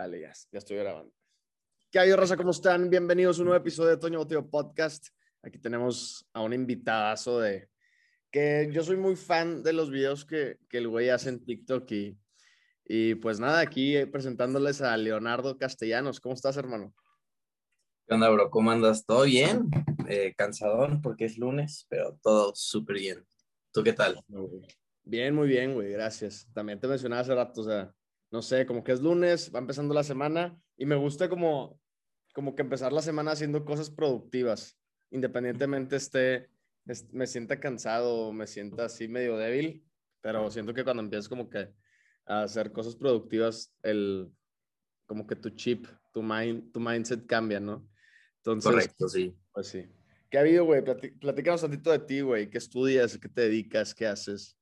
[0.00, 1.12] Dale, ya, ya estoy grabando.
[1.90, 2.34] ¿Qué hay, Rosa?
[2.34, 2.88] ¿Cómo están?
[2.88, 5.08] Bienvenidos a un nuevo episodio de Toño Boteo Podcast.
[5.42, 7.68] Aquí tenemos a un invitadazo de
[8.30, 11.92] que yo soy muy fan de los videos que, que el güey hace en TikTok
[11.92, 12.18] y,
[12.86, 16.18] y pues nada, aquí presentándoles a Leonardo Castellanos.
[16.18, 16.94] ¿Cómo estás, hermano?
[18.06, 18.48] ¿Qué onda, bro?
[18.48, 19.04] ¿Cómo andas?
[19.04, 19.68] ¿Todo bien?
[20.08, 23.26] Eh, cansadón porque es lunes, pero todo súper bien.
[23.70, 24.18] ¿Tú qué tal?
[25.02, 26.48] Bien, muy bien, güey, gracias.
[26.54, 27.94] También te mencionaba hace rato, o sea,
[28.30, 31.80] no sé, como que es lunes, va empezando la semana y me gusta como,
[32.34, 34.78] como que empezar la semana haciendo cosas productivas,
[35.10, 36.48] independientemente esté,
[37.12, 39.84] me sienta cansado, me sienta así medio débil,
[40.20, 41.72] pero siento que cuando empiezas como que
[42.26, 44.30] a hacer cosas productivas, el,
[45.06, 47.88] como que tu chip, tu, mind, tu mindset cambia, ¿no?
[48.36, 49.36] Entonces, Correcto, sí.
[49.52, 49.86] Pues sí.
[50.30, 50.82] ¿Qué ha habido, güey?
[50.82, 52.48] Platícanos un poquito de ti, güey.
[52.48, 53.18] ¿Qué estudias?
[53.18, 53.92] ¿Qué te dedicas?
[53.92, 54.56] ¿Qué haces?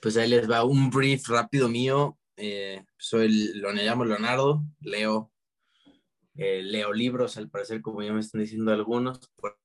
[0.00, 2.18] Pues ahí les va un brief rápido mío.
[2.36, 5.32] Eh, soy, lo llamo Leonardo, leo,
[6.34, 9.58] eh, leo libros, al parecer, como ya me están diciendo algunos, por,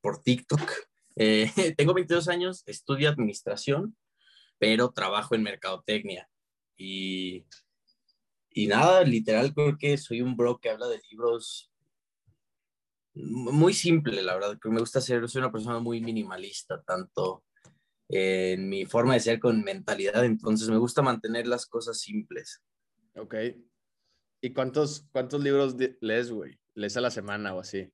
[0.00, 0.60] por, TikTok.
[1.18, 3.96] Eh, tengo 22 años, estudio administración,
[4.58, 6.28] pero trabajo en mercadotecnia.
[6.76, 7.46] Y,
[8.50, 11.72] y nada, literal, creo que soy un bro que habla de libros
[13.16, 17.45] muy simple, la verdad, que me gusta ser, soy una persona muy minimalista, tanto
[18.08, 22.62] en mi forma de ser con mentalidad, entonces me gusta mantener las cosas simples.
[23.16, 23.34] Ok.
[24.40, 26.58] ¿Y cuántos, cuántos libros lees, güey?
[26.74, 27.90] ¿Lees a la semana o así?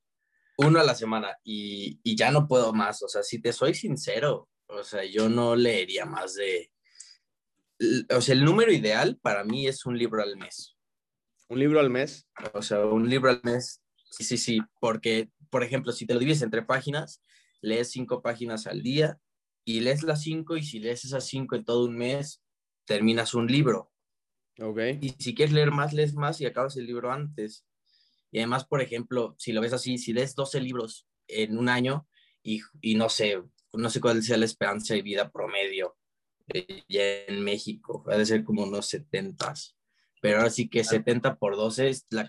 [0.59, 3.75] Uno a la semana y, y ya no puedo más, o sea, si te soy
[3.75, 6.71] sincero, o sea, yo no leería más de...
[8.15, 10.77] O sea, el número ideal para mí es un libro al mes.
[11.49, 12.29] ¿Un libro al mes?
[12.55, 16.21] O sea, un libro al mes, sí, sí, sí, porque, por ejemplo, si te lo
[16.21, 17.23] divides entre páginas,
[17.61, 19.19] lees cinco páginas al día
[19.65, 22.43] y lees las cinco y si lees esas cinco en todo un mes,
[22.85, 23.93] terminas un libro.
[24.59, 24.79] Ok.
[25.01, 27.67] Y si quieres leer más, lees más y acabas el libro antes.
[28.31, 32.09] Y además, por ejemplo, si lo ves así, si lees 12 libros en un año
[32.43, 33.43] y, y no sé,
[33.73, 35.97] no sé cuál sea la esperanza de vida promedio
[36.49, 39.55] eh, ya en México, va a ser como unos 70.
[40.21, 42.27] Pero ahora sí que 70 por 12 es la,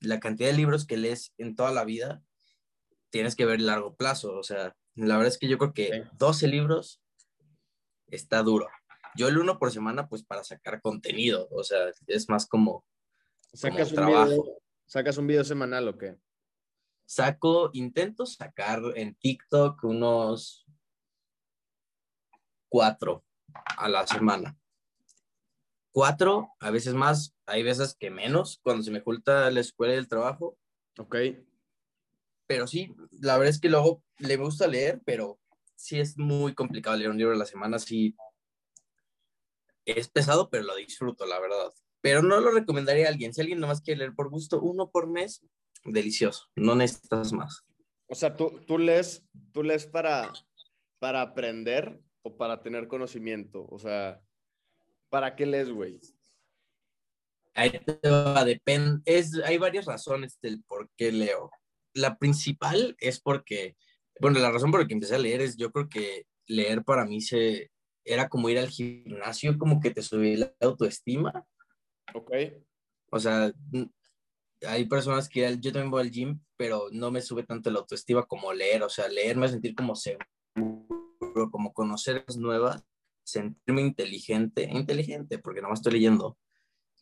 [0.00, 2.22] la cantidad de libros que lees en toda la vida,
[3.10, 4.34] tienes que ver largo plazo.
[4.34, 7.00] O sea, la verdad es que yo creo que 12 libros
[8.08, 8.68] está duro.
[9.14, 12.84] Yo el uno por semana, pues para sacar contenido, o sea, es más como,
[13.52, 14.28] ¿Sacas un trabajo.
[14.28, 16.16] Video, ¿Sacas un video semanal o qué?
[17.06, 20.66] Saco, intento sacar en TikTok unos
[22.68, 23.24] cuatro
[23.78, 24.56] a la semana.
[25.92, 29.98] Cuatro, a veces más, hay veces que menos, cuando se me oculta la escuela y
[29.98, 30.58] el trabajo.
[30.98, 31.16] Ok
[32.48, 35.38] pero sí, la verdad es que luego le gusta leer, pero
[35.76, 38.16] sí es muy complicado leer un libro a la semana, sí
[39.84, 41.72] es pesado, pero lo disfruto, la verdad.
[42.00, 43.34] Pero no lo recomendaría a alguien.
[43.34, 45.44] Si alguien nomás quiere leer por gusto, uno por mes,
[45.84, 46.46] delicioso.
[46.56, 47.64] No necesitas más.
[48.06, 50.32] O sea, tú, tú lees, tú lees para,
[50.98, 53.66] para aprender o para tener conocimiento.
[53.70, 54.22] O sea,
[55.10, 56.00] ¿para qué lees, güey?
[57.54, 59.02] Ahí te va, depende.
[59.04, 61.50] Es, hay varias razones del por qué leo
[61.94, 63.76] la principal es porque,
[64.20, 67.04] bueno, la razón por la que empecé a leer es, yo creo que leer para
[67.04, 67.70] mí se,
[68.04, 71.46] era como ir al gimnasio, como que te subía la autoestima.
[72.14, 72.32] Ok.
[73.10, 73.52] O sea,
[74.66, 78.24] hay personas que yo también voy al gym, pero no me sube tanto la autoestima
[78.24, 78.82] como leer.
[78.82, 82.84] O sea, leer me hace sentir como seguro, como conocer cosas nuevas,
[83.24, 86.38] sentirme inteligente, inteligente, porque nada más estoy leyendo,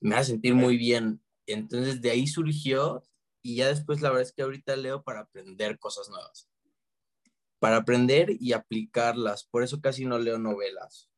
[0.00, 1.22] me hace sentir muy bien.
[1.46, 3.02] Entonces de ahí surgió
[3.46, 6.50] y ya después la verdad es que ahorita leo para aprender cosas nuevas.
[7.60, 9.44] Para aprender y aplicarlas.
[9.44, 11.08] Por eso casi no leo novelas.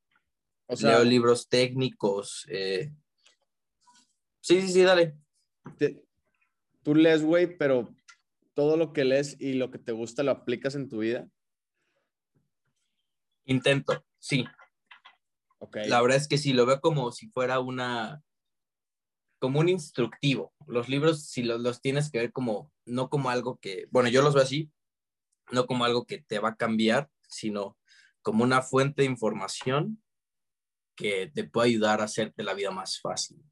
[0.67, 2.45] O sea, leo libros técnicos.
[2.51, 2.93] Eh.
[4.41, 5.17] Sí, sí, sí, dale.
[6.83, 7.89] tú lees, güey, pero
[8.53, 11.27] todo lo que lees y lo que te gusta lo aplicas en tu vida.
[13.47, 14.45] Intento, sí.
[15.61, 15.89] Okay.
[15.89, 18.23] La verdad es que sí, lo veo como si fuera una,
[19.39, 20.53] como un instructivo.
[20.67, 24.23] Los libros, si los, los, tienes que ver como, no como algo que, bueno, yo
[24.23, 24.71] los veo así,
[25.51, 27.79] no como algo que te va a cambiar, sino
[28.23, 30.03] como una fuente de información
[30.97, 33.43] que te puede ayudar a hacerte la vida más fácil.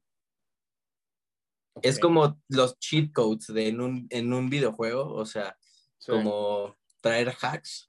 [1.81, 5.57] Es como los cheat codes de en, un, en un videojuego, o sea,
[6.05, 7.87] como traer hacks.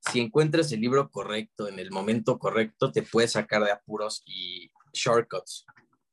[0.00, 4.70] Si encuentras el libro correcto en el momento correcto, te puede sacar de apuros y
[4.92, 5.66] shortcuts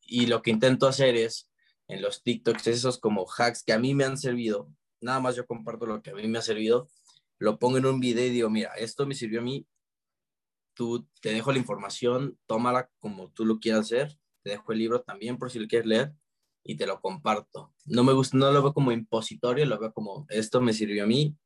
[0.05, 1.49] y lo que intento hacer es
[1.87, 4.71] en los TikToks, esos como hacks que a mí me han servido,
[5.01, 6.87] nada más yo comparto lo que a mí me ha servido,
[7.37, 9.67] lo pongo en un video y digo, mira, esto me sirvió a mí,
[10.73, 15.01] tú te dejo la información, tómala como tú lo quieras hacer, te dejo el libro
[15.01, 16.13] también por si lo quieres leer,
[16.63, 17.73] y te lo comparto.
[17.85, 21.07] No me gusta, no lo veo como impositorio, lo veo como esto me sirvió a
[21.07, 21.37] mí,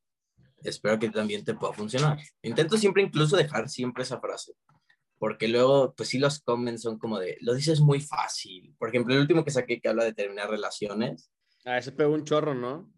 [0.63, 2.17] espero que también te pueda funcionar.
[2.41, 4.53] Intento siempre incluso dejar siempre esa frase,
[5.19, 8.73] porque luego, pues sí, los comments son como de, lo dices muy fácil.
[8.79, 11.29] Por ejemplo, el último que saqué que habla de terminar relaciones.
[11.65, 12.91] Ah, ese pegó un chorro, ¿no?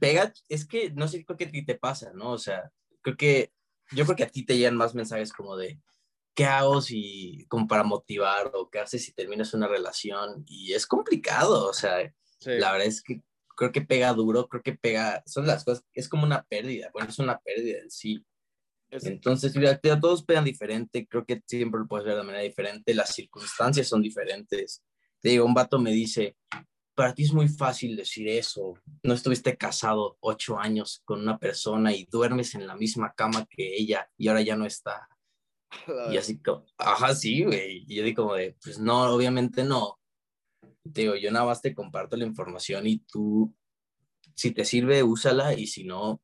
[0.00, 2.32] Pega, es que no sé, creo que a ti te pasa, ¿no?
[2.32, 2.72] O sea,
[3.02, 3.52] creo que,
[3.92, 5.78] yo creo que a ti te llegan más mensajes como de,
[6.34, 10.42] ¿qué hago si, como para motivar o qué haces si terminas una relación?
[10.46, 12.10] Y es complicado, o sea,
[12.46, 13.20] la verdad es que
[13.54, 17.10] creo que pega duro, creo que pega, son las cosas, es como una pérdida, bueno,
[17.10, 18.24] es una pérdida en sí.
[18.90, 19.52] Entonces,
[20.00, 24.02] todos pegan diferente, creo que siempre lo puedes ver de manera diferente, las circunstancias son
[24.02, 24.82] diferentes.
[25.20, 26.36] Te digo, un vato me dice,
[26.94, 31.94] para ti es muy fácil decir eso, no estuviste casado ocho años con una persona
[31.94, 35.08] y duermes en la misma cama que ella y ahora ya no está.
[36.10, 37.84] Y así como, ajá, sí, güey.
[37.86, 39.98] Y yo digo como de, pues no, obviamente no.
[40.92, 43.54] Te digo, yo nada más te comparto la información y tú,
[44.34, 46.20] si te sirve, úsala y si no,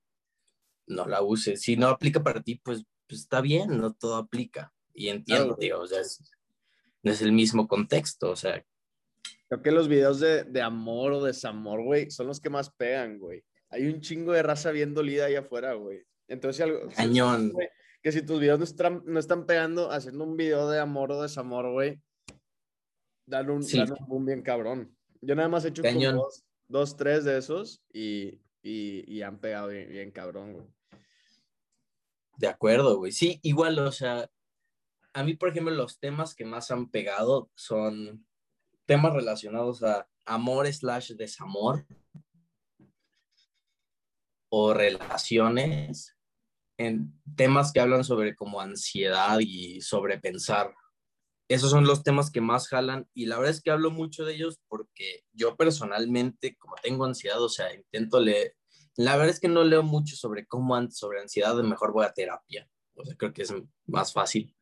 [0.86, 1.60] no la uses.
[1.60, 4.72] Si no aplica para ti, pues, pues está bien, no todo aplica.
[4.94, 6.00] Y entiendo, tío, o sea,
[7.02, 8.64] no es el mismo contexto, o sea.
[9.48, 13.18] Creo que los videos de, de amor o desamor, güey, son los que más pegan,
[13.18, 13.44] güey.
[13.70, 16.02] Hay un chingo de raza bien dolida ahí afuera, güey.
[16.28, 16.88] Entonces, algo.
[16.96, 17.52] Cañón.
[18.02, 21.22] que si tus videos no están, no están pegando haciendo un video de amor o
[21.22, 22.00] desamor, güey,
[23.26, 24.96] dan un, dan un boom bien cabrón.
[25.20, 30.10] Yo nada más he hecho dos, dos, tres de esos y, y, han pegado bien,
[30.10, 30.66] cabrón, güey.
[32.36, 33.12] De acuerdo, güey.
[33.12, 34.30] Sí, igual, o sea,
[35.14, 38.26] a mí, por ejemplo, los temas que más han pegado son
[38.84, 41.86] temas relacionados a amor slash desamor
[44.48, 46.16] o relaciones
[46.78, 50.74] en temas que hablan sobre como ansiedad y sobre pensar.
[51.48, 54.34] Esos son los temas que más jalan y la verdad es que hablo mucho de
[54.34, 58.56] ellos porque yo personalmente, como tengo ansiedad, o sea, intento leer,
[58.96, 62.68] la verdad es que no leo mucho sobre cómo, sobre ansiedad, mejor voy a terapia.
[62.94, 63.54] O sea, creo que es
[63.86, 64.56] más fácil.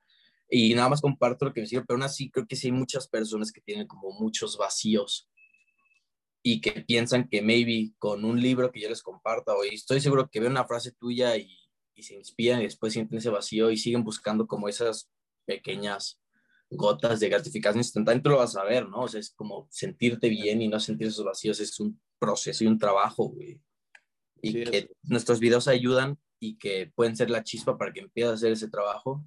[0.51, 2.73] Y nada más comparto lo que me sirve, pero aún así creo que sí hay
[2.73, 5.31] muchas personas que tienen como muchos vacíos
[6.43, 10.29] y que piensan que maybe con un libro que yo les comparta, o estoy seguro
[10.29, 11.57] que ve una frase tuya y,
[11.95, 15.11] y se inspiran y después sienten ese vacío y siguen buscando como esas
[15.47, 16.21] pequeñas
[16.75, 19.03] gotas de gratificación instantánea, tú lo vas a ver, ¿no?
[19.03, 22.67] O sea, es como sentirte bien y no sentir esos vacíos, es un proceso y
[22.67, 23.61] un trabajo, güey
[24.45, 28.35] y que nuestros videos ayudan y que pueden ser la chispa para que empieces a
[28.35, 29.25] hacer ese trabajo.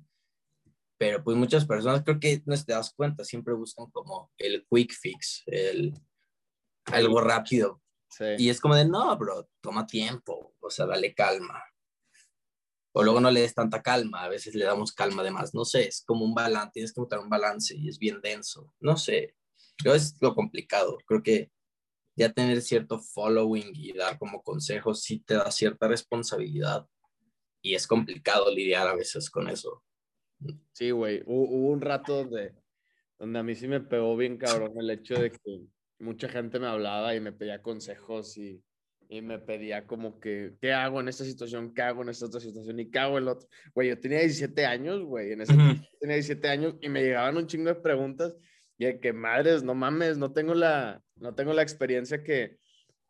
[0.99, 4.93] Pero pues muchas personas creo que no te das cuenta, siempre buscan como el quick
[4.93, 5.93] fix, el
[6.85, 7.81] algo rápido.
[8.37, 11.61] Y es como de, no, bro, toma tiempo, o sea, dale calma.
[12.99, 15.87] O luego no le des tanta calma, a veces le damos calma además, no sé,
[15.87, 19.35] es como un balance, tienes que botar un balance y es bien denso, no sé.
[19.77, 21.51] Creo es lo complicado, creo que
[22.15, 26.87] ya tener cierto following y dar como consejos sí te da cierta responsabilidad
[27.61, 29.83] y es complicado lidiar a veces con eso.
[30.71, 32.55] Sí, güey, hubo, un rato donde,
[33.19, 35.67] donde a mí sí me pegó bien cabrón el hecho de que
[35.99, 38.63] mucha gente me hablaba y me pedía consejos y,
[39.09, 41.73] y me pedía como que, ¿qué hago en esta situación?
[41.73, 42.79] ¿Qué hago en esta otra situación?
[42.79, 43.47] ¿Y qué hago el otro?
[43.73, 45.53] Güey, yo tenía 17 años, güey, en ese
[45.99, 48.35] tenía 17 años y me llegaban un chingo de preguntas
[48.77, 52.57] y de que madres, no mames, no tengo la, no tengo la experiencia que,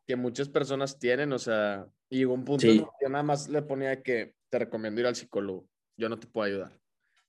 [0.06, 3.62] que muchas personas tienen, o sea, y llegó un punto en yo nada más le
[3.62, 5.68] ponía que te recomiendo ir al psicólogo,
[5.98, 6.80] yo no te puedo ayudar.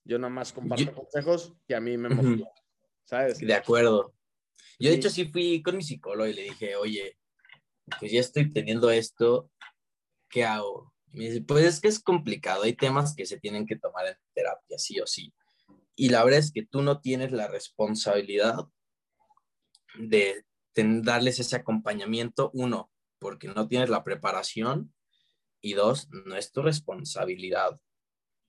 [0.05, 2.49] Yo nada más comparto consejos que a mí me motivan,
[3.05, 3.39] ¿sabes?
[3.39, 4.15] De acuerdo.
[4.79, 7.19] Yo de hecho sí fui con mi psicólogo y le dije, oye,
[7.99, 9.51] pues ya estoy teniendo esto,
[10.29, 10.93] ¿qué hago?
[11.47, 15.01] Pues es que es complicado, hay temas que se tienen que tomar en terapia, sí
[15.01, 15.33] o sí.
[15.97, 18.57] Y la verdad es que tú no tienes la responsabilidad
[19.99, 24.95] de darles ese acompañamiento, uno, porque no tienes la preparación
[25.61, 27.81] y dos, no es tu responsabilidad.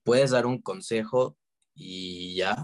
[0.03, 1.37] Puedes dar un consejo
[1.73, 2.55] y ya,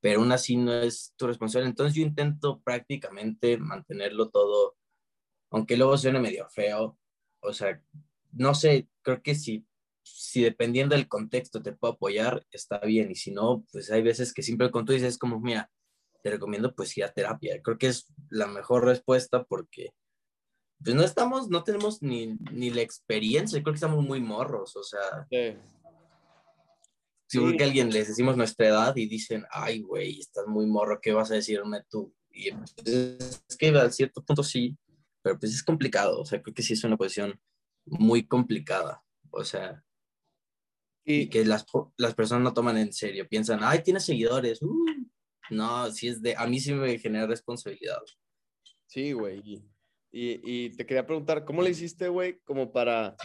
[0.00, 1.70] pero aún así no es tu responsabilidad.
[1.70, 4.76] Entonces yo intento prácticamente mantenerlo todo,
[5.52, 6.98] aunque luego suene medio feo,
[7.40, 7.80] o sea,
[8.32, 9.66] no sé, creo que si
[10.02, 13.10] si dependiendo del contexto te puedo apoyar, está bien.
[13.10, 15.70] Y si no, pues hay veces que siempre con tú dices como, mira,
[16.22, 17.60] te recomiendo pues ir a terapia.
[17.62, 19.92] Creo que es la mejor respuesta porque
[20.82, 23.62] pues no estamos, no tenemos ni, ni la experiencia.
[23.62, 25.26] Creo que estamos muy morros, o sea.
[25.30, 25.56] Sí.
[27.28, 31.00] Seguro que a alguien les decimos nuestra edad y dicen, ay, güey, estás muy morro,
[31.00, 32.12] ¿qué vas a decirme tú?
[32.30, 32.50] Y
[32.84, 34.76] es que a cierto punto sí,
[35.22, 37.40] pero pues es complicado, o sea, creo que sí es una posición
[37.84, 39.82] muy complicada, o sea,
[41.04, 44.62] y, que las, las, personas no toman en serio, piensan, ay, tienes seguidores.
[44.62, 44.86] Uh,
[45.50, 47.98] no, si es de, a mí sí me genera responsabilidad.
[48.86, 49.40] Sí, güey.
[50.12, 53.16] Y, y, te quería preguntar, ¿cómo le hiciste, güey, como para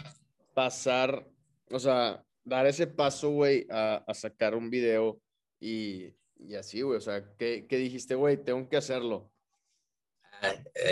[0.56, 1.28] pasar,
[1.70, 5.22] o sea, dar ese paso, güey, a, a, sacar un video
[5.60, 6.98] y, y así, güey?
[6.98, 8.44] O sea, ¿qué, qué dijiste, güey?
[8.44, 9.32] Tengo que hacerlo.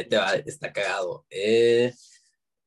[0.09, 1.25] Te va, está cagado.
[1.29, 1.93] Eh,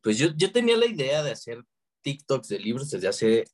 [0.02, 1.62] pues yo, yo tenía la idea de hacer
[2.02, 3.44] TikToks de libros desde hace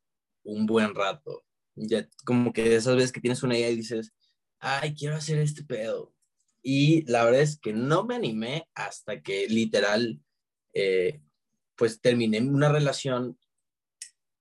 [0.42, 1.44] un buen rato.
[1.74, 4.12] Ya como que esas veces que tienes una idea y dices,
[4.58, 6.14] ay, quiero hacer este pedo.
[6.62, 10.20] Y la verdad es que no me animé hasta que literal,
[10.72, 11.20] eh,
[11.76, 13.38] pues terminé una relación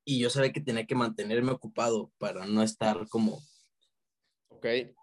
[0.06, 3.42] y yo sabía que tenía que mantenerme ocupado para no estar como
[4.64, 4.94] okay.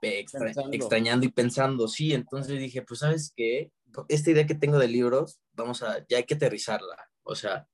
[0.72, 1.88] extrañando y pensando.
[1.88, 3.70] Sí, entonces dije, pues sabes qué,
[4.08, 6.96] esta idea que tengo de libros, vamos a, ya hay que aterrizarla.
[7.22, 7.68] O sea,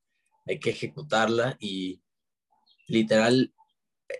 [0.46, 2.02] hay que ejecutarla y
[2.88, 3.52] literal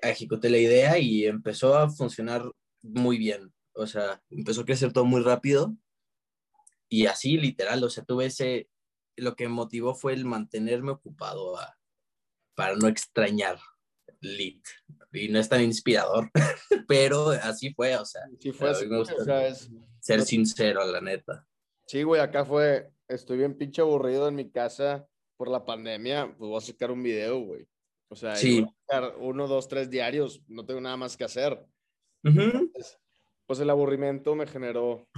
[0.03, 2.51] ejecuté la idea y empezó a funcionar
[2.83, 3.53] muy bien.
[3.75, 5.77] O sea, empezó a crecer todo muy rápido
[6.89, 8.69] y así literal, o sea, tuve ese,
[9.17, 11.57] lo que motivó fue el mantenerme ocupado
[12.55, 13.59] para no extrañar
[14.21, 14.65] Lit.
[15.13, 16.31] Y no es tan inspirador,
[16.89, 18.23] pero así fue, o sea.
[18.39, 18.75] Sí fue
[20.01, 21.47] ser sincero, la neta.
[21.87, 26.49] Sí, güey, acá fue, estoy bien pinche aburrido en mi casa por la pandemia, pues
[26.49, 27.67] voy a sacar un video, güey.
[28.09, 28.65] O sea, sí.
[29.19, 31.61] uno, dos, tres diarios, no tengo nada más que hacer.
[33.47, 35.09] pues el aburrimiento me generó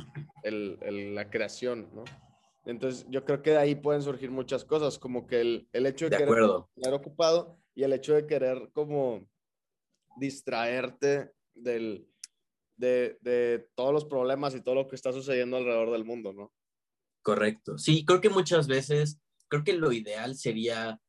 [0.43, 2.05] el, el, la creación, ¿no?
[2.65, 6.09] Entonces, yo creo que de ahí pueden surgir muchas cosas, como que el, el hecho
[6.09, 9.27] de, de querer estar ocupado y el hecho de querer como
[10.19, 12.09] distraerte del,
[12.77, 16.53] de, de, todos los problemas y todo lo que está sucediendo alrededor del mundo, ¿no?
[17.23, 17.79] Correcto.
[17.79, 21.01] Sí, creo que muchas veces, creo que lo ideal sería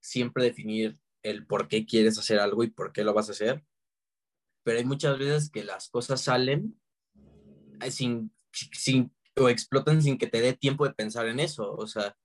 [0.00, 3.64] siempre definir el por qué quieres hacer algo y por qué lo vas a hacer,
[4.62, 6.80] pero hay muchas veces que las cosas salen
[7.80, 11.86] eh, sin, sin o explotan sin que te dé tiempo de pensar en eso, o
[11.86, 12.16] sea,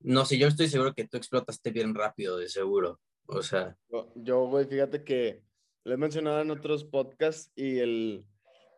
[0.00, 3.76] no sé, yo estoy seguro que tú explotaste bien rápido, de seguro, o sea.
[4.14, 5.42] Yo, güey, fíjate que
[5.84, 8.24] le he mencionado en otros podcasts y el,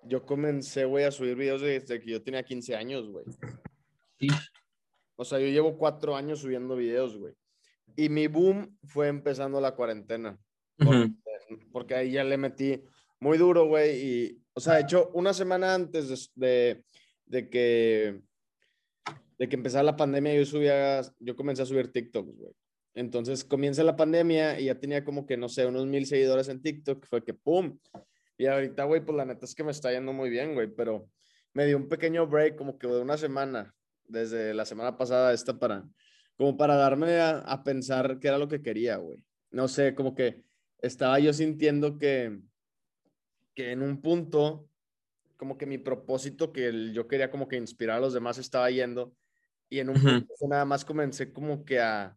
[0.05, 3.25] yo comencé, güey, a subir videos desde que yo tenía 15 años, güey.
[4.19, 4.29] Sí.
[5.17, 7.35] O sea, yo llevo cuatro años subiendo videos, güey.
[7.97, 10.39] Y mi boom fue empezando la cuarentena.
[11.73, 12.83] Porque, ahí ya le metí
[13.21, 13.97] muy duro, güey.
[13.97, 16.85] Y, o sea, de hecho, una semana antes de,
[17.25, 18.21] de, que
[19.39, 22.53] de que empezara la pandemia, yo subía, yo comencé a subir TikToks, güey.
[22.97, 26.63] Entonces comienza la pandemia y ya tenía como que, no sé, unos mil seguidores en
[26.63, 27.05] TikTok.
[27.07, 27.79] Fue que, ¡pum!
[28.39, 30.75] Y ahorita, güey, pues la neta es que me está yendo muy bien, güey.
[30.75, 31.07] Pero
[31.53, 33.75] me dio un pequeño break como que de una semana,
[34.07, 35.85] desde la semana pasada esta para,
[36.39, 39.23] como para darme a, pensar qué era lo que quería, güey.
[39.51, 40.43] No sé, como que
[40.79, 42.41] estaba yo sintiendo que,
[43.55, 44.71] que en un punto,
[45.37, 49.15] como que mi propósito que yo quería como que inspirar a los demás estaba yendo
[49.69, 52.17] y en un punto nada más comencé como que a,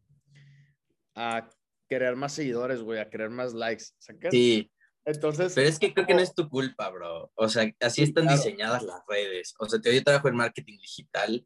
[1.15, 1.49] a
[1.87, 3.85] querer más seguidores, güey, a querer más likes.
[4.31, 4.71] Sí.
[5.05, 5.53] Entonces.
[5.55, 7.31] Pero es que creo que no es tu culpa, bro.
[7.35, 9.53] O sea, así están diseñadas las redes.
[9.59, 11.45] O sea, te doy trabajo en marketing digital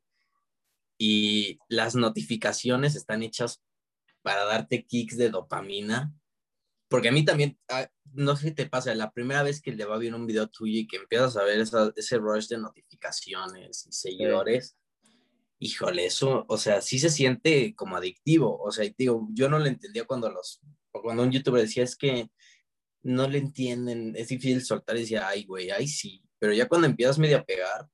[0.98, 3.62] y las notificaciones están hechas
[4.22, 6.14] para darte kicks de dopamina.
[6.90, 7.58] Porque a mí también,
[8.12, 10.80] no sé si te pasa, la primera vez que le va bien un video tuyo
[10.80, 11.60] y que empiezas a ver
[11.96, 14.78] ese rush de notificaciones y seguidores,
[15.64, 18.62] híjole, eso, o sea, sí se siente como adictivo.
[18.62, 20.60] O sea, digo, yo no lo entendía cuando los,
[20.92, 22.30] cuando un youtuber decía es que
[23.02, 26.22] no le entienden, es difícil soltar y decía, ay, güey, ay, sí.
[26.38, 27.88] Pero ya cuando empiezas medio a pegar,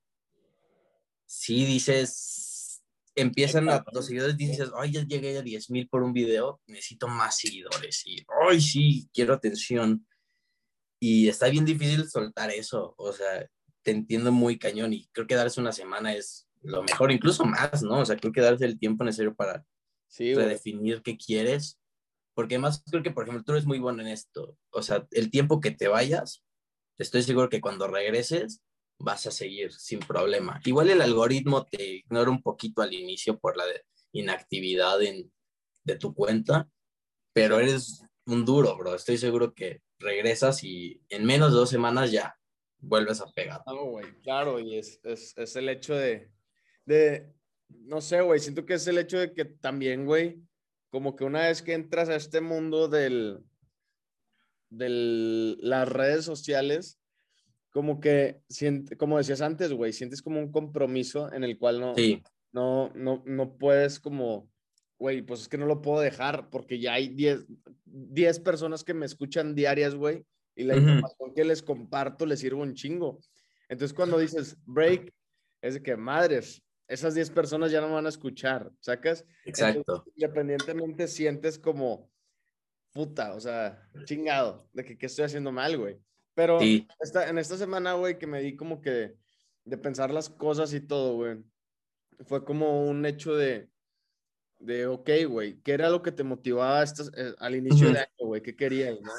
[1.27, 2.83] sí dices,
[3.15, 7.07] empiezan a los seguidores dices, ay, ya llegué a 10 mil por un video, necesito
[7.07, 10.07] más seguidores y, ay, sí, quiero atención.
[10.99, 13.47] Y está bien difícil soltar eso, o sea,
[13.83, 17.83] te entiendo muy cañón y creo que darse una semana es lo mejor, incluso más,
[17.83, 17.99] ¿no?
[17.99, 19.65] O sea, creo que darse el tiempo necesario para
[20.07, 21.79] sí, redefinir qué quieres,
[22.33, 25.29] porque además creo que, por ejemplo, tú eres muy bueno en esto, o sea, el
[25.29, 26.43] tiempo que te vayas,
[26.97, 28.61] estoy seguro que cuando regreses,
[28.99, 30.59] vas a seguir sin problema.
[30.65, 33.63] Igual el algoritmo te ignora un poquito al inicio por la
[34.11, 35.31] inactividad en,
[35.83, 36.69] de tu cuenta,
[37.33, 38.95] pero eres un duro, bro.
[38.95, 42.37] Estoy seguro que regresas y en menos de dos semanas ya
[42.79, 43.61] vuelves a pegar.
[43.65, 46.31] No, güey, claro, y es, es, es, el hecho de,
[46.89, 47.31] de,
[47.69, 50.41] no sé, güey, siento que es el hecho de que también, güey,
[50.89, 53.39] como que una vez que entras a este mundo del,
[54.71, 56.99] de las redes sociales,
[57.69, 58.41] como que,
[58.97, 61.93] como decías antes, güey, sientes como un compromiso en el cual no,
[62.51, 64.49] no, no, no puedes como,
[64.97, 67.15] güey, pues es que no lo puedo dejar porque ya hay
[67.85, 72.59] 10 personas que me escuchan diarias, güey, y la información que les comparto les sirve
[72.59, 73.19] un chingo.
[73.69, 75.13] Entonces cuando dices break,
[75.61, 79.25] es de que madres, esas 10 personas ya no van a escuchar, ¿sacas?
[79.45, 80.03] Exacto.
[80.15, 82.11] independientemente sientes como,
[82.91, 85.97] puta, o sea, chingado, de que qué estoy haciendo mal, güey.
[86.33, 86.59] Pero
[86.99, 89.15] esta, en esta semana, güey, que me di como que
[89.65, 91.43] de pensar las cosas y todo, güey,
[92.25, 93.69] fue como un hecho de,
[94.59, 98.41] de ok, güey, ¿qué era lo que te motivaba eh, al inicio del año, güey?
[98.41, 99.11] ¿Qué querías, no?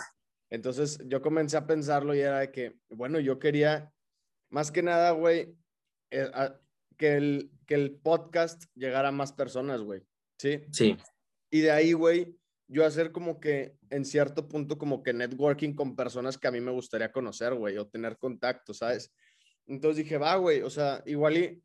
[0.50, 3.92] Entonces yo comencé a pensarlo y era de que, bueno, yo quería,
[4.48, 5.54] más que nada, güey,
[6.10, 6.30] eh,
[6.96, 10.02] que, el, que el podcast llegara a más personas, güey.
[10.40, 10.64] ¿Sí?
[10.72, 10.96] Sí.
[11.52, 12.36] Y de ahí, güey,
[12.66, 16.60] yo hacer como que, en cierto punto, como que networking con personas que a mí
[16.60, 19.14] me gustaría conocer, güey, o tener contacto, ¿sabes?
[19.66, 21.62] Entonces dije, va, güey, o sea, igual y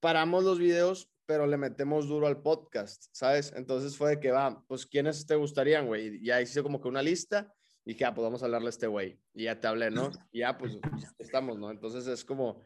[0.00, 3.52] paramos los videos, pero le metemos duro al podcast, ¿sabes?
[3.54, 6.16] Entonces fue de que va, pues, ¿quiénes te gustarían, güey?
[6.16, 7.52] Y ya hice como que una lista
[7.84, 9.20] y dije, ah, pues vamos a hablarle a este güey.
[9.34, 10.10] Y ya te hablé, ¿no?
[10.30, 10.78] Y ya, pues,
[11.18, 11.70] estamos, ¿no?
[11.70, 12.62] Entonces es como,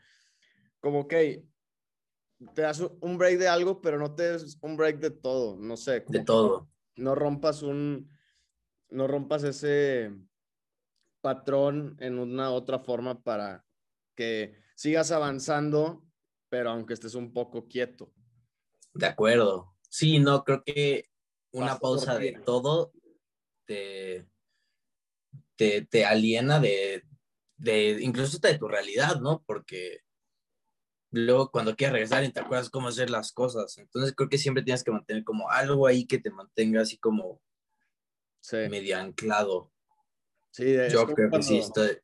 [0.78, 1.14] como, ok,
[2.54, 5.76] te das un break de algo, pero no te das un break de todo, no
[5.76, 6.04] sé.
[6.06, 6.68] de todo.
[6.96, 8.10] No rompas un,
[8.90, 10.12] no rompas ese
[11.20, 13.64] patrón en una otra forma para
[14.14, 16.04] que sigas avanzando,
[16.48, 18.12] pero aunque estés un poco quieto.
[18.94, 19.74] De acuerdo.
[19.88, 21.10] Sí, no, creo que
[21.52, 22.92] una pausa de todo
[23.64, 24.26] te,
[25.56, 27.02] te, aliena de,
[27.56, 29.42] de, incluso de tu realidad, ¿no?
[29.46, 30.00] Porque
[31.16, 33.78] luego cuando quieres regresar y te acuerdas cómo hacer las cosas.
[33.78, 37.40] Entonces creo que siempre tienes que mantener como algo ahí que te mantenga así como
[38.52, 39.72] medio anclado.
[40.50, 41.98] Sí, yo creo que sí estoy.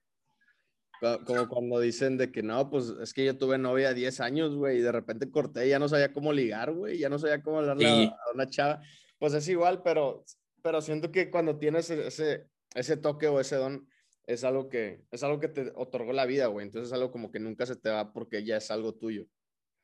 [1.27, 4.79] Como cuando dicen de que no, pues es que yo tuve novia 10 años, güey,
[4.79, 8.07] y de repente corté ya no sabía cómo ligar, güey, ya no sabía cómo hablarle
[8.07, 8.81] a una chava.
[9.19, 10.25] Pues es igual, pero,
[10.63, 13.89] pero siento que cuando tienes ese, ese toque o ese don,
[14.33, 16.67] es algo que, es algo que te otorgó la vida, güey.
[16.67, 19.27] Entonces es algo como que nunca se te va porque ya es algo tuyo.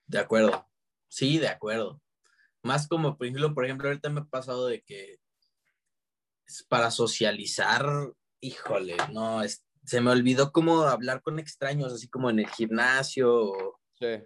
[0.06, 0.66] De acuerdo.
[1.08, 2.00] Sí, de acuerdo.
[2.62, 5.18] Más como, por ejemplo, por ejemplo, ahorita me ha pasado de que
[6.68, 7.84] para socializar,
[8.40, 9.40] híjole, no,
[9.84, 13.80] se me olvidó cómo hablar con extraños, así como en el gimnasio.
[13.98, 14.22] Sí.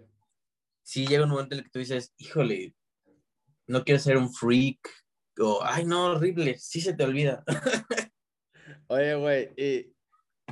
[0.83, 2.75] Sí, llega un momento en el que tú dices, híjole,
[3.67, 4.79] no quiero ser un freak,
[5.39, 7.43] o, ay, no, horrible, sí se te olvida.
[8.87, 9.92] Oye, güey, y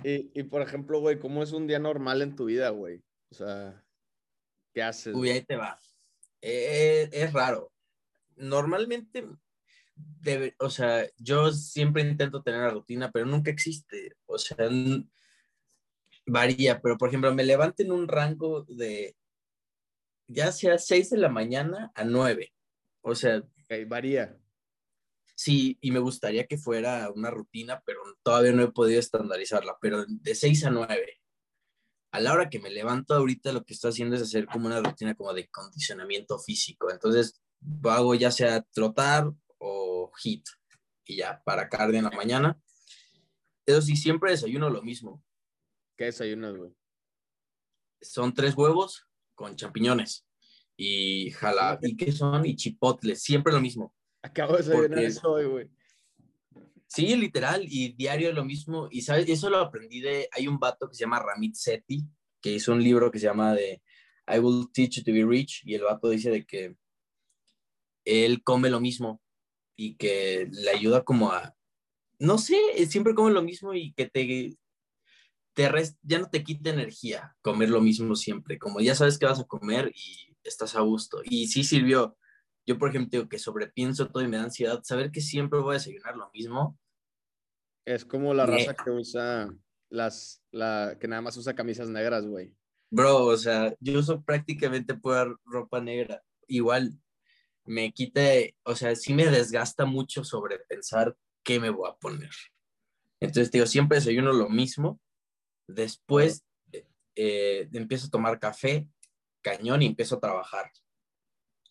[0.04, 3.04] y, y, por ejemplo, güey, ¿cómo es un día normal en tu vida, güey?
[3.32, 3.84] O sea,
[4.74, 5.16] ¿qué haces?
[5.16, 5.80] Uy, ahí te va.
[6.42, 7.72] Eh, es raro.
[8.36, 9.28] Normalmente,
[9.96, 14.16] debe, o sea, yo siempre intento tener la rutina, pero nunca existe.
[14.26, 14.58] O sea,
[16.26, 19.16] varía, pero por ejemplo, me levanto en un rango de
[20.28, 22.54] ya sea 6 de la mañana a 9.
[23.02, 23.44] O sea,
[23.88, 24.38] varía.
[25.44, 30.06] Sí, y me gustaría que fuera una rutina, pero todavía no he podido estandarizarla, pero
[30.08, 31.20] de 6 a 9.
[32.12, 34.82] A la hora que me levanto ahorita lo que estoy haciendo es hacer como una
[34.82, 36.92] rutina como de condicionamiento físico.
[36.92, 37.42] Entonces
[37.86, 40.46] hago ya sea trotar o hit
[41.06, 42.62] y ya para cardio en la mañana.
[43.66, 45.24] Eso sí, siempre desayuno lo mismo.
[45.98, 46.72] ¿Qué desayunas, güey?
[48.00, 50.24] Son tres huevos con champiñones
[50.78, 52.46] y jala, ¿y qué son?
[52.46, 53.96] Y chipotles, siempre lo mismo.
[54.22, 55.70] Acabo de desayunar eso hoy, güey.
[56.88, 58.88] Sí, literal, y diario lo mismo.
[58.92, 60.28] Y sabes, eso lo aprendí de.
[60.34, 62.04] Hay un vato que se llama Ramit Sethi,
[62.42, 63.82] que hizo un libro que se llama de
[64.28, 65.62] I Will Teach You to Be Rich.
[65.66, 66.76] Y el vato dice de que
[68.04, 69.22] él come lo mismo
[69.78, 71.56] y que le ayuda como a.
[72.20, 72.58] No sé,
[72.88, 74.58] siempre come lo mismo y que te.
[75.54, 75.72] te
[76.04, 78.60] ya no te quita energía comer lo mismo siempre.
[78.60, 81.22] Como ya sabes que vas a comer y estás a gusto.
[81.24, 82.18] Y sí sirvió
[82.66, 85.72] yo, por ejemplo, digo que sobrepienso todo y me da ansiedad, saber que siempre voy
[85.72, 86.78] a desayunar lo mismo.
[87.86, 89.50] Es como la raza que usa
[89.90, 92.56] las, la, que nada más usa camisas negras, güey.
[92.92, 96.24] Bro, o sea, yo uso prácticamente pura ropa negra.
[96.48, 96.94] Igual
[97.66, 98.22] me quita,
[98.64, 102.32] o sea, sí me desgasta mucho sobrepensar qué me voy a poner.
[103.20, 105.00] Entonces, digo, siempre desayuno lo mismo.
[105.68, 106.44] Después
[107.16, 108.88] eh, empiezo a tomar café,
[109.42, 110.72] cañón, y empiezo a trabajar.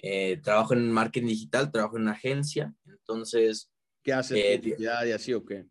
[0.02, 3.70] Eh, trabajo en marketing digital, trabajo en una agencia, entonces...
[4.02, 4.38] ¿Qué haces?
[4.38, 5.66] Eh, y así o qué?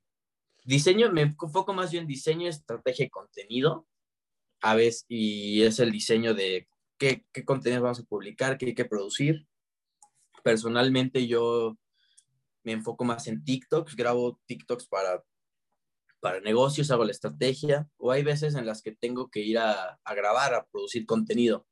[0.64, 3.88] Diseño, me enfoco más bien en diseño, estrategia y contenido,
[4.62, 6.68] a veces, y es el diseño de
[7.00, 9.48] qué, qué contenidos vamos a publicar, qué hay que producir.
[10.44, 11.76] Personalmente yo
[12.64, 15.24] me enfoco más en TikToks, grabo TikToks para,
[16.20, 20.00] para negocios, hago la estrategia, o hay veces en las que tengo que ir a,
[20.04, 21.66] a grabar, a producir contenido,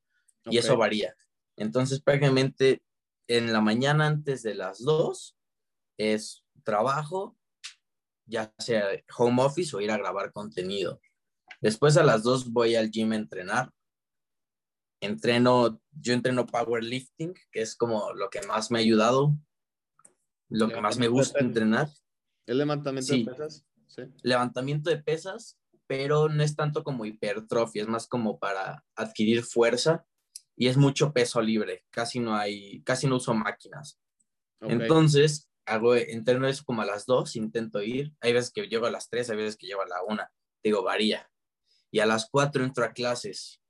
[0.45, 1.13] y eso varía.
[1.57, 2.81] Entonces, prácticamente
[3.27, 5.35] en la mañana antes de las 2
[5.97, 7.35] es trabajo,
[8.25, 8.85] ya sea
[9.17, 11.01] home office o ir a grabar contenido.
[11.59, 13.71] Después a las 2 voy al gym a entrenar.
[14.99, 19.37] entreno, yo entreno powerlifting, que es como lo que más me ha ayudado,
[20.49, 21.89] lo que más me gusta entrenar.
[22.45, 23.65] ¿El levantamiento de pesas?
[23.87, 24.03] Sí.
[24.23, 30.05] Levantamiento de pesas, pero no es tanto como hipertrofia, es más como para adquirir fuerza
[30.57, 33.99] y es mucho peso libre, casi no hay, casi no uso máquinas.
[34.59, 38.91] Entonces, hago, entreno eso como a las 2, intento ir, hay veces que llego a
[38.91, 40.23] las 3, hay veces que llego a la 1,
[40.63, 41.29] digo, varía.
[41.91, 43.61] Y a las 4 entro a clases,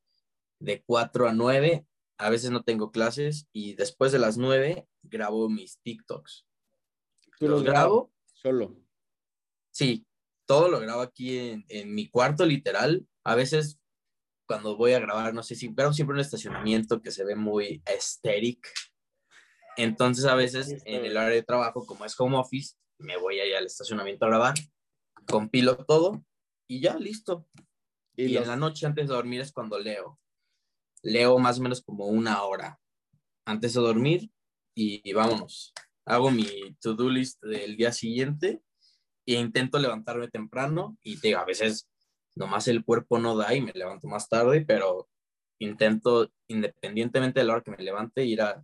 [0.60, 1.86] de 4 a 9,
[2.20, 6.48] a veces no tengo clases y después de las 9 grabo mis TikToks.
[7.38, 8.12] ¿Tú los grabo?
[8.34, 8.76] Solo.
[9.72, 10.08] Sí,
[10.46, 13.06] todo lo grabo aquí en, en, mi cuarto, literal.
[13.24, 13.78] A veces
[14.48, 17.84] cuando voy a grabar, no sé si grabo siempre un estacionamiento que se ve muy
[17.86, 18.70] estético.
[19.76, 23.54] Entonces a veces en el área de trabajo, como es home office, me voy ahí
[23.54, 24.56] al estacionamiento a grabar,
[25.28, 26.24] compilo todo
[26.68, 27.48] y ya, listo.
[28.16, 30.20] Y, en la noche antes de dormir es cuando leo.
[31.04, 32.80] Leo más o menos como una hora
[33.46, 34.32] antes de dormir
[34.76, 35.74] y, y vámonos.
[36.06, 38.62] Hago mi to-do list del día siguiente
[39.28, 41.88] e intento levantarme temprano y te digo, a veces
[42.38, 45.10] nomás el cuerpo no da y me levanto más tarde, pero
[45.60, 48.64] intento, independientemente de la hora que me levante, ir a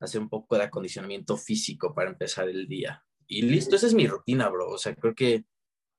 [0.00, 3.04] hacer un poco de acondicionamiento físico para empezar el día.
[3.26, 4.70] Y listo, esa es mi rutina, bro.
[4.70, 5.44] O sea, creo que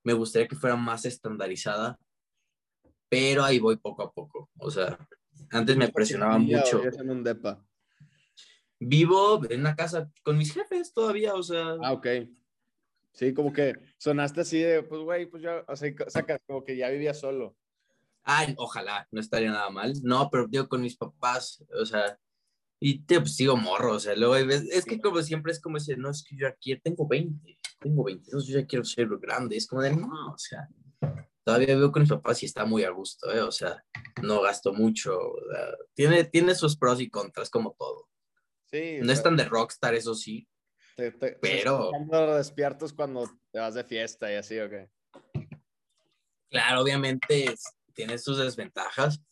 [0.04, 1.98] me gustaría que fuera más estandarizada,
[3.08, 4.50] pero ahí voy poco a poco.
[4.58, 4.98] O sea,
[5.50, 6.82] antes me presionaba mucho.
[6.84, 7.64] En un depa?
[8.78, 11.76] Vivo en una casa con mis jefes todavía, o sea.
[11.82, 12.06] Ah, ok.
[13.12, 16.76] Sí, como que sonaste así de, pues, güey, pues ya, o sea, sacas como que
[16.76, 17.56] ya vivía solo.
[18.22, 19.94] Ay, ojalá, no estaría nada mal.
[20.02, 22.18] No, pero digo, con mis papás, o sea,
[22.82, 25.98] y te pues, sigo morro, o sea, luego es que como siempre es como decir,
[25.98, 29.56] no, es que yo aquí tengo 20, tengo 22, yo ya quiero ser grande.
[29.56, 30.66] Es como de, no, o sea,
[31.44, 33.42] todavía veo con mis papás y está muy a gusto, ¿eh?
[33.42, 33.84] O sea,
[34.22, 35.18] no gasto mucho.
[35.94, 38.08] tiene, tiene sus pros y contras como todo.
[38.64, 38.98] Sí.
[39.02, 40.48] No es tan de rockstar, eso sí,
[41.40, 41.90] pero.
[41.90, 44.90] Cuando despiertos cuando te vas de fiesta y así, ¿o qué?
[46.50, 47.54] Claro, obviamente
[47.94, 49.22] tiene sus desventajas.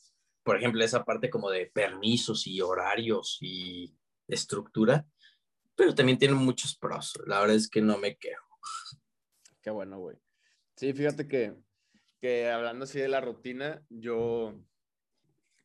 [0.42, 3.94] Por ejemplo, esa parte como de permisos y horarios y
[4.28, 5.06] estructura,
[5.74, 7.18] pero también tiene muchos pros.
[7.26, 8.58] La verdad es que no me quejo.
[9.60, 10.16] Qué bueno, güey.
[10.76, 11.54] Sí, fíjate que,
[12.20, 14.54] que hablando así de la rutina, yo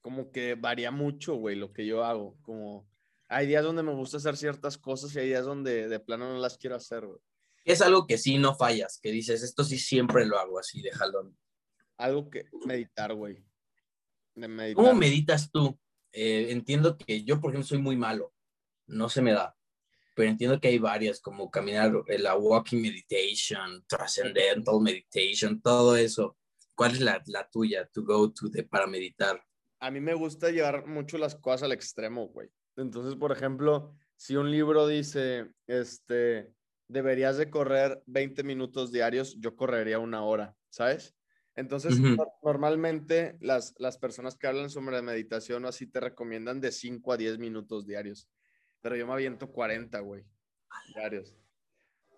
[0.01, 2.37] como que varía mucho, güey, lo que yo hago.
[2.41, 2.89] Como
[3.33, 6.39] hay días donde me gusta hacer ciertas cosas y hay días donde de plano no
[6.39, 7.19] las quiero hacer, güey.
[7.65, 10.91] Es algo que sí no fallas, que dices, esto sí siempre lo hago así de
[10.91, 11.37] jalón.
[11.97, 13.43] Algo que meditar, güey.
[14.75, 15.79] ¿Cómo meditas tú?
[16.11, 18.33] Eh, entiendo que yo, por ejemplo, soy muy malo.
[18.85, 19.55] No se me da.
[20.15, 26.37] Pero entiendo que hay varias, como caminar, eh, la walking meditation, transcendental meditation, todo eso.
[26.75, 29.43] ¿Cuál es la, la tuya, to go to, de, para meditar?
[29.79, 32.49] A mí me gusta llevar mucho las cosas al extremo, güey.
[32.75, 36.53] Entonces, por ejemplo, si un libro dice, este,
[36.87, 41.15] deberías de correr 20 minutos diarios, yo correría una hora, ¿sabes?
[41.55, 41.99] Entonces,
[42.41, 47.17] normalmente las, las personas que hablan sobre meditación o así te recomiendan de 5 a
[47.17, 48.27] 10 minutos diarios,
[48.81, 50.25] pero yo me aviento 40, güey,
[50.95, 51.37] diarios.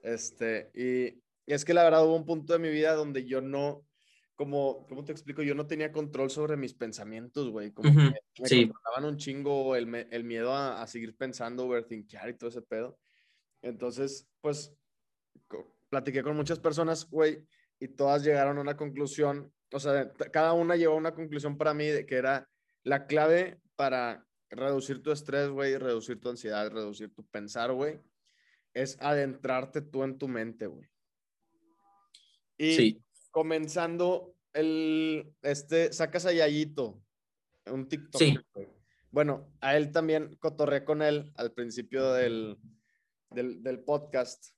[0.01, 3.41] Este, y, y es que la verdad hubo un punto de mi vida donde yo
[3.41, 3.85] no,
[4.35, 5.41] como, ¿cómo te explico?
[5.41, 7.71] Yo no tenía control sobre mis pensamientos, güey.
[7.71, 8.67] Como que me sí.
[8.67, 12.99] controlaban un chingo el, el miedo a, a, seguir pensando, overthinkear y todo ese pedo.
[13.61, 14.75] Entonces, pues,
[15.89, 17.45] platiqué con muchas personas, güey,
[17.79, 21.73] y todas llegaron a una conclusión, o sea, cada una llevó a una conclusión para
[21.73, 22.49] mí de que era
[22.83, 28.01] la clave para reducir tu estrés, güey, reducir tu ansiedad, reducir tu pensar, güey,
[28.73, 30.87] es adentrarte tú en tu mente, güey.
[32.57, 33.04] Y sí
[33.35, 37.03] comenzando el, este, sacas a Yayito,
[37.65, 38.17] un TikTok.
[38.17, 38.39] Sí.
[39.11, 42.57] Bueno, a él también cotorré con él al principio del,
[43.31, 44.55] del, del podcast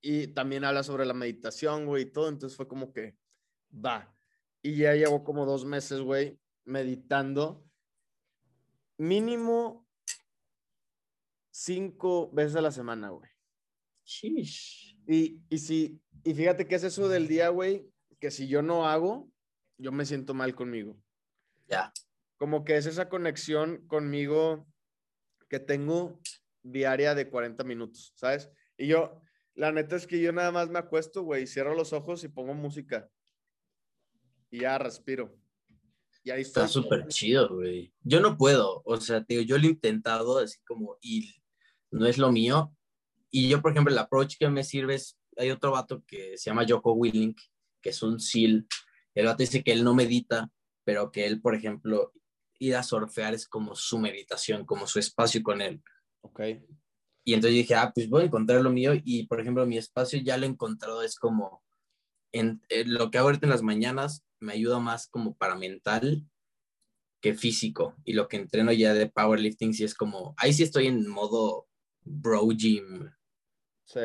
[0.00, 3.16] y también habla sobre la meditación, güey, y todo, entonces fue como que,
[3.72, 4.12] va.
[4.62, 7.64] Y ya llevo como dos meses, güey, meditando
[8.98, 9.88] mínimo
[11.52, 13.30] cinco veces a la semana, güey.
[15.06, 17.91] Y, y, si, y fíjate que es eso del día, güey,
[18.22, 19.28] que si yo no hago,
[19.78, 20.96] yo me siento mal conmigo.
[21.66, 21.92] Ya.
[22.36, 24.64] Como que es esa conexión conmigo
[25.48, 26.20] que tengo
[26.62, 28.48] diaria de 40 minutos, ¿sabes?
[28.78, 29.20] Y yo,
[29.54, 32.54] la neta es que yo nada más me acuesto, güey, cierro los ojos y pongo
[32.54, 33.10] música.
[34.52, 35.36] Y ya respiro.
[36.22, 36.60] Y ahí está.
[36.60, 37.92] Está súper chido, güey.
[38.02, 41.34] Yo no puedo, o sea, digo, yo lo he intentado así como, y
[41.90, 42.72] no es lo mío.
[43.32, 46.50] Y yo, por ejemplo, el approach que me sirve es, hay otro vato que se
[46.50, 47.40] llama Joko Willink,
[47.82, 48.66] que es un SEAL.
[49.14, 50.50] El vato dice que él no medita,
[50.84, 52.12] pero que él, por ejemplo,
[52.58, 55.82] ir a surfear es como su meditación, como su espacio con él.
[56.22, 56.40] Ok.
[57.24, 60.20] Y entonces dije, ah, pues voy a encontrar lo mío y, por ejemplo, mi espacio
[60.20, 61.62] ya lo he encontrado, es como,
[62.32, 66.26] en, lo que hago ahorita en las mañanas me ayuda más como para mental
[67.20, 67.94] que físico.
[68.04, 71.68] Y lo que entreno ya de powerlifting sí es como, ahí sí estoy en modo
[72.04, 73.10] bro gym.
[73.84, 74.00] Sí.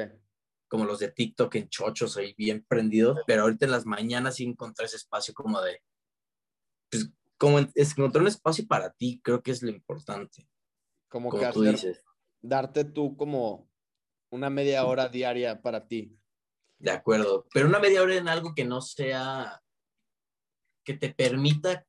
[0.68, 3.16] Como los de TikTok en chochos, ahí bien prendido.
[3.26, 5.82] Pero ahorita en las mañanas sí encontré ese espacio como de,
[6.90, 10.48] pues, como es encontrar un espacio para ti, creo que es lo importante.
[11.10, 12.04] Como, que tú dices.
[12.42, 13.70] darte tú como
[14.30, 16.18] una media hora diaria para ti.
[16.80, 19.64] De acuerdo, pero una media hora en algo que no sea,
[20.84, 21.88] que te permita,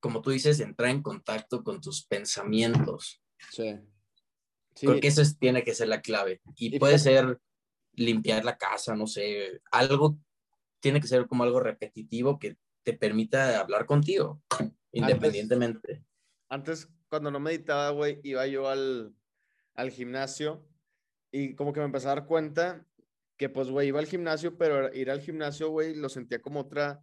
[0.00, 3.22] como tú dices, entrar en contacto con tus pensamientos.
[3.50, 3.78] Sí.
[4.82, 6.40] Porque eso tiene que ser la clave.
[6.56, 7.40] Y, puede ser
[7.94, 10.18] limpiar la casa, no sé, algo,
[10.80, 14.42] tiene que ser como algo repetitivo que te permita hablar contigo,
[14.92, 16.04] independientemente.
[16.48, 19.14] Antes, cuando no meditaba, güey, iba yo al,
[19.74, 20.66] al gimnasio
[21.32, 22.86] y como que me empecé a dar cuenta
[23.36, 27.02] que pues, güey, iba al gimnasio, pero ir al gimnasio, güey, lo sentía como otra,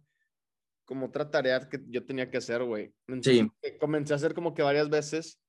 [0.84, 2.94] como otra tarea que yo tenía que hacer, güey.
[3.22, 3.50] Sí.
[3.80, 5.40] Comencé a hacer como que varias veces,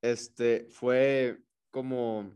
[0.00, 2.32] este, fue como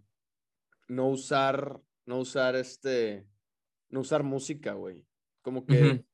[0.87, 3.27] no usar, no usar este,
[3.89, 5.07] no usar música, güey.
[5.43, 6.05] Como que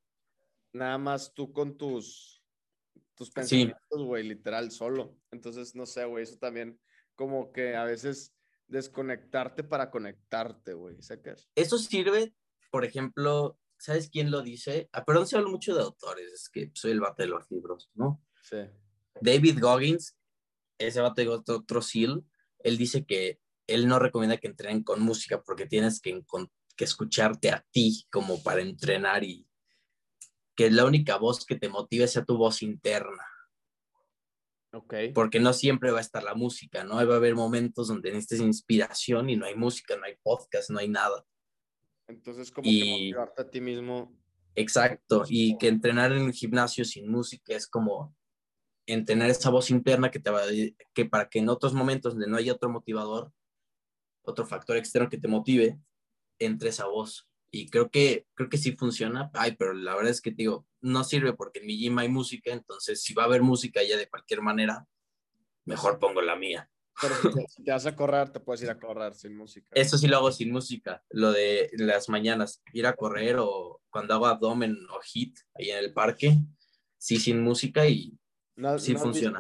[0.73, 2.43] nada más tú con tus,
[3.15, 5.17] tus pensamientos, güey, literal, solo.
[5.31, 6.81] Entonces, no sé, güey, eso también
[7.15, 8.35] como que a veces
[8.67, 11.51] desconectarte para conectarte, güey, ¿sacas?
[11.55, 12.35] Eso sirve,
[12.71, 14.89] por ejemplo, ¿sabes quién lo dice?
[14.93, 17.91] Ah, perdón, se habla mucho de autores, es que soy el bate de los libros,
[17.95, 18.25] ¿no?
[18.43, 18.59] Sí.
[19.21, 20.17] David Goggins,
[20.79, 22.25] ese bate de otro, otro seal,
[22.61, 23.41] él dice que
[23.75, 26.23] él no recomienda que entrenen con música porque tienes que,
[26.77, 29.47] que escucharte a ti como para entrenar y
[30.57, 33.25] que la única voz que te motive sea tu voz interna.
[34.73, 35.13] Okay.
[35.13, 36.95] Porque no siempre va a estar la música, ¿no?
[36.95, 40.79] Va a haber momentos donde necesites inspiración y no hay música, no hay podcast, no
[40.79, 41.25] hay nada.
[42.07, 44.17] Entonces, como que motivarte a ti mismo.
[44.55, 48.15] Exacto, y que entrenar en un gimnasio sin música es como
[48.87, 50.43] entrenar esa voz interna que te va
[50.93, 53.33] que para que en otros momentos donde no haya otro motivador,
[54.31, 55.79] otro factor externo que te motive,
[56.39, 57.29] entre esa voz.
[57.53, 59.31] Y creo que, creo que sí funciona.
[59.35, 62.53] Ay, pero la verdad es que digo, no sirve porque en mi gym hay música,
[62.53, 64.87] entonces si va a haber música ya de cualquier manera,
[65.65, 66.71] mejor pongo la mía.
[67.01, 67.15] Pero
[67.49, 69.67] si te, vas a correr, te puedes ir a correr sin música.
[69.73, 74.15] Eso sí lo hago sin música, lo de las mañanas, ir a correr o cuando
[74.15, 76.37] hago abdomen o hit ahí en el parque,
[76.99, 78.19] sí sin música y
[78.79, 79.39] sí funciona.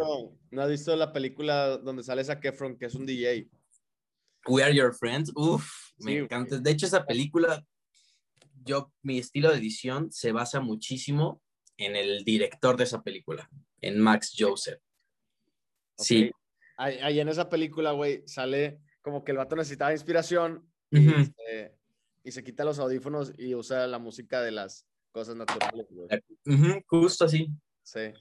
[0.50, 3.48] ¿No has visto la película donde sale esa Kefron, que es un DJ?
[4.46, 6.58] We Are Your Friends, uf, me encanta.
[6.58, 7.64] De hecho, esa película
[8.64, 11.42] yo, mi estilo de edición se basa muchísimo
[11.76, 13.48] en el director de esa película,
[13.80, 14.80] en Max Joseph.
[15.96, 16.30] Sí.
[16.76, 21.74] Ahí, en esa película, güey, sale como que el vato necesitaba inspiración este,
[22.24, 26.08] y, se quita los audífonos y usa la música de las cosas naturales, güey.
[26.86, 27.48] Justo así.
[27.82, 28.12] Sí.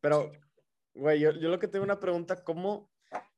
[0.00, 0.32] Pero,
[0.94, 2.89] güey, yo, yo lo que tengo una pregunta, ¿cómo,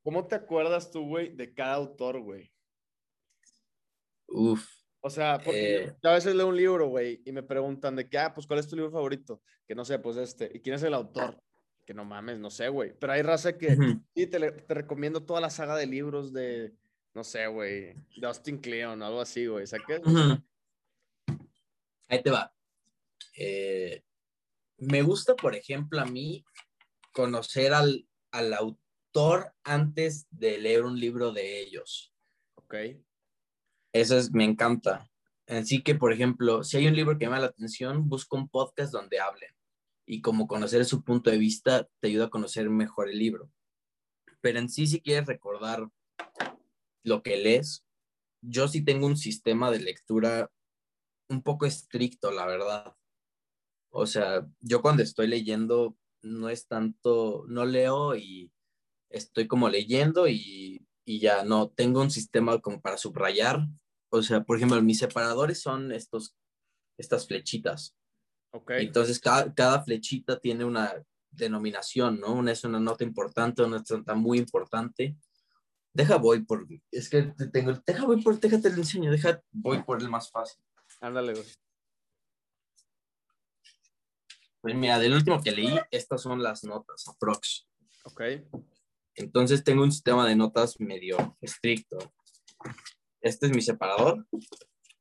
[0.03, 2.53] cómo te acuerdas tú, güey, de cada autor, güey?
[4.29, 4.67] Uf.
[5.05, 8.09] O sea, porque eh, yo a veces leo un libro, güey, y me preguntan de
[8.09, 9.43] qué, ah, pues, ¿cuál es tu libro favorito?
[9.67, 10.51] Que no sé, pues este.
[10.55, 11.43] ¿Y quién es el autor?
[11.85, 12.93] Que no mames, no sé, güey.
[12.99, 13.77] Pero hay raza que
[14.15, 16.73] sí, te, te, recomiendo toda la saga de libros de,
[17.15, 19.67] no sé, güey, de Austin Kleon o algo así, güey.
[19.67, 19.85] ¿Sabes
[22.09, 22.55] Ahí te va.
[23.37, 24.05] Eh,
[24.77, 26.45] me gusta, por ejemplo, a mí
[27.13, 28.53] conocer al, al
[29.13, 32.13] autor antes de leer un libro de ellos.
[32.55, 32.75] Ok.
[33.93, 35.11] Eso es, me encanta.
[35.47, 38.49] Así que, por ejemplo, si hay un libro que me llama la atención, busco un
[38.49, 39.51] podcast donde hablen.
[40.07, 43.51] Y como conocer su punto de vista te ayuda a conocer mejor el libro.
[44.41, 45.89] Pero en sí, si quieres recordar
[47.05, 47.85] lo que lees,
[48.41, 50.51] yo sí tengo un sistema de lectura
[51.29, 52.95] un poco estricto, la verdad.
[53.91, 58.52] O sea, yo cuando estoy leyendo no es tanto, no leo y
[59.13, 63.67] estoy como leyendo y, y ya no tengo un sistema como para subrayar
[64.15, 66.37] o sea, por ejemplo, mis separadores son estos,
[66.99, 67.97] estas flechitas.
[68.51, 68.73] Ok.
[68.73, 72.35] Entonces, cada, flechita tiene una denominación, ¿no?
[72.35, 75.17] Una es una nota importante, una nota muy importante.
[75.95, 80.03] Deja voy por, es que tengo, deja voy por, déjate lo enseño, deja voy por
[80.03, 80.63] el más fácil.
[81.01, 81.47] Ándale, güey.
[84.61, 87.67] Pues mira, del último que leí, estas son las notas, aprox.
[88.05, 88.23] Ok.
[89.15, 91.99] Entonces tengo un sistema de notas medio estricto
[93.23, 94.27] este es mi separador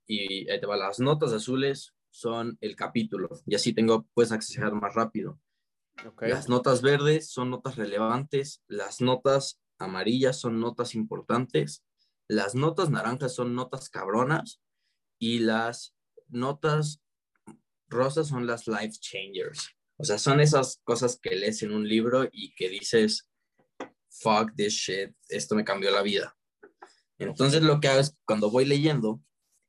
[0.06, 4.74] y ahí te va, las notas azules son el capítulo y así tengo, puedes acceder
[4.74, 5.40] más rápido.
[6.20, 11.84] Las notas verdes son notas relevantes, las notas amarillas son notas importantes,
[12.28, 14.62] las notas naranjas son notas cabronas
[15.20, 15.96] y las
[16.28, 17.02] notas
[17.90, 19.70] rosas son las life changers.
[19.98, 23.30] O sea, son esas cosas que lees en un libro y que dices,
[24.12, 26.36] fuck this shit, esto me cambió la vida.
[27.18, 29.22] Entonces lo que hago es cuando voy leyendo,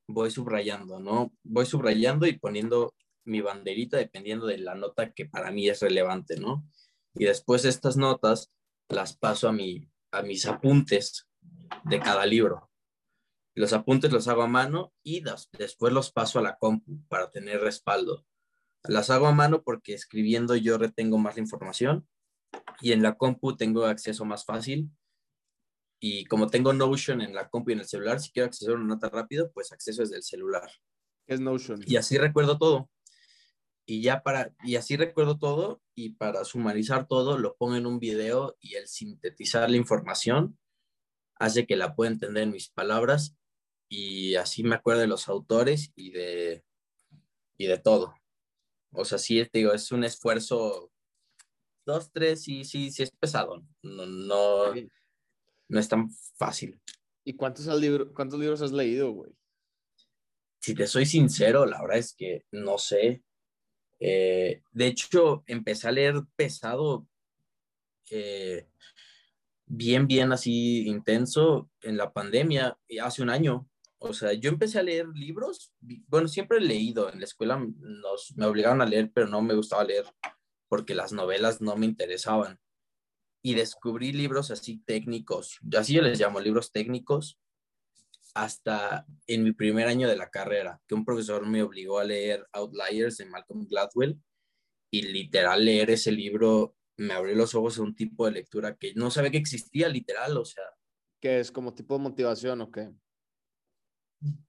[0.08, 1.32] voy subrayando, ¿no?
[1.42, 6.36] Voy subrayando y poniendo mi banderita dependiendo de la nota que para mí es relevante,
[6.36, 6.66] ¿no?
[7.14, 8.52] Y después estas notas
[8.88, 11.28] las paso a, mi, a mis apuntes
[11.84, 12.70] de cada libro.
[13.54, 17.60] Los apuntes los hago a mano y después los paso a la compu para tener
[17.60, 18.26] respaldo.
[18.84, 22.08] Las hago a mano porque escribiendo yo retengo más la información
[22.80, 24.90] y en la compu tengo acceso más fácil.
[26.00, 28.78] Y como tengo Notion en la compu y en el celular, si quiero acceder a
[28.78, 30.68] una nota rápido, pues acceso desde el celular.
[31.26, 31.80] ¿Qué es Notion?
[31.86, 32.90] Y así recuerdo todo.
[33.86, 37.98] Y ya para, y así recuerdo todo y para sumarizar todo lo pongo en un
[37.98, 40.58] video y el sintetizar la información
[41.36, 43.36] hace que la pueda entender en mis palabras
[43.88, 46.64] y así me acuerdo de los autores y de,
[47.58, 48.14] y de todo.
[48.92, 50.91] O sea, sí, digo, es un esfuerzo,
[51.84, 53.62] dos, tres, sí, sí, sí es pesado.
[53.82, 54.74] No, no,
[55.68, 56.80] no es tan fácil.
[57.24, 59.32] ¿Y cuántos, libro, cuántos libros has leído, güey?
[60.60, 63.22] Si te soy sincero, la verdad es que no sé.
[64.00, 67.08] Eh, de hecho, empecé a leer pesado,
[68.10, 68.68] eh,
[69.66, 73.68] bien, bien así intenso en la pandemia, hace un año.
[73.98, 75.72] O sea, yo empecé a leer libros,
[76.08, 79.54] bueno, siempre he leído, en la escuela nos, me obligaron a leer, pero no me
[79.54, 80.04] gustaba leer
[80.72, 82.58] porque las novelas no me interesaban.
[83.44, 87.38] Y descubrí libros así técnicos, así yo les llamo libros técnicos,
[88.32, 92.48] hasta en mi primer año de la carrera, que un profesor me obligó a leer
[92.54, 94.18] Outliers de Malcolm Gladwell
[94.90, 98.94] y literal leer ese libro me abrió los ojos a un tipo de lectura que
[98.94, 100.64] no sabía que existía, literal, o sea.
[101.20, 102.90] ¿Qué es como tipo de motivación o qué?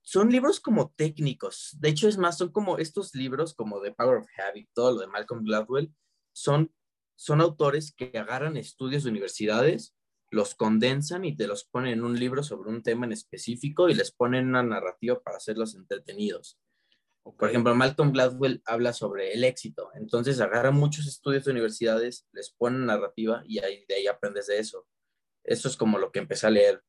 [0.02, 1.76] son libros como técnicos.
[1.80, 5.00] De hecho, es más, son como estos libros como The Power of Habit, todo lo
[5.00, 5.92] de Malcolm Gladwell,
[6.34, 6.74] son,
[7.16, 9.94] son autores que agarran estudios de universidades,
[10.30, 13.94] los condensan y te los ponen en un libro sobre un tema en específico y
[13.94, 16.58] les ponen una narrativa para hacerlos entretenidos.
[17.22, 19.90] Por ejemplo, Malcolm Gladwell habla sobre el éxito.
[19.94, 24.58] Entonces agarra muchos estudios de universidades, les ponen narrativa y ahí, de ahí aprendes de
[24.58, 24.86] eso.
[25.44, 26.82] Eso es como lo que empecé a leer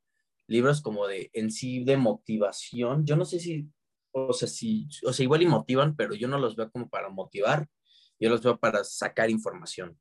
[0.47, 3.05] libros como de en sí de motivación.
[3.05, 3.69] Yo no sé si,
[4.11, 7.09] o sea, si, o sea, igual y motivan, pero yo no los veo como para
[7.09, 7.67] motivar,
[8.19, 9.99] yo los veo para sacar información.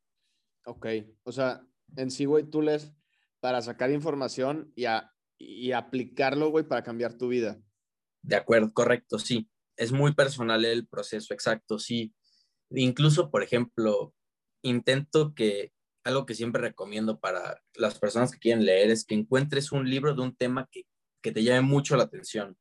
[0.66, 0.87] Ok,
[1.24, 2.92] o sea, en sí, güey, tú lees
[3.40, 4.85] para sacar información y,
[5.38, 7.61] y aplicarlo, güey, para cambiar tu vida.
[8.22, 9.50] De acuerdo, correcto, sí.
[9.77, 12.14] Es muy personal el proceso, exacto, sí.
[12.70, 14.14] Incluso, por ejemplo,
[14.62, 15.72] intento que
[16.05, 20.14] algo que siempre recomiendo para las personas que quieren leer es que encuentres un libro
[20.14, 20.85] de un tema que,
[21.22, 22.59] te llame mucho la atención.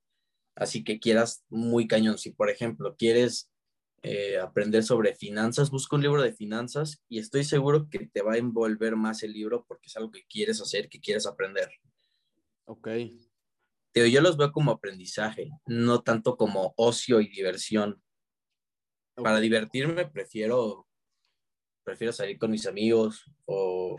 [0.55, 2.17] Así que quieras muy cañón.
[2.17, 3.51] Si, por ejemplo, quieres
[4.05, 8.33] eh, aprender sobre finanzas, busca un libro de finanzas y estoy seguro que te va
[8.33, 11.71] a envolver más el libro porque es algo que quieres hacer, que quieres aprender.
[12.65, 12.89] Ok.
[13.93, 18.03] yo los veo como aprendizaje, no tanto como ocio y diversión.
[19.15, 20.85] Para divertirme prefiero
[21.83, 23.97] prefiero salir con mis amigos o,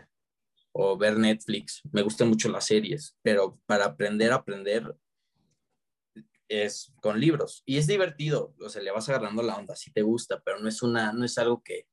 [0.71, 1.81] o ver Netflix.
[1.91, 4.95] Me gustan mucho las series, pero para aprender aprender
[6.47, 10.01] es con libros y es divertido, o sea, le vas agarrando la onda si te
[10.01, 11.87] gusta, pero no es una no es algo que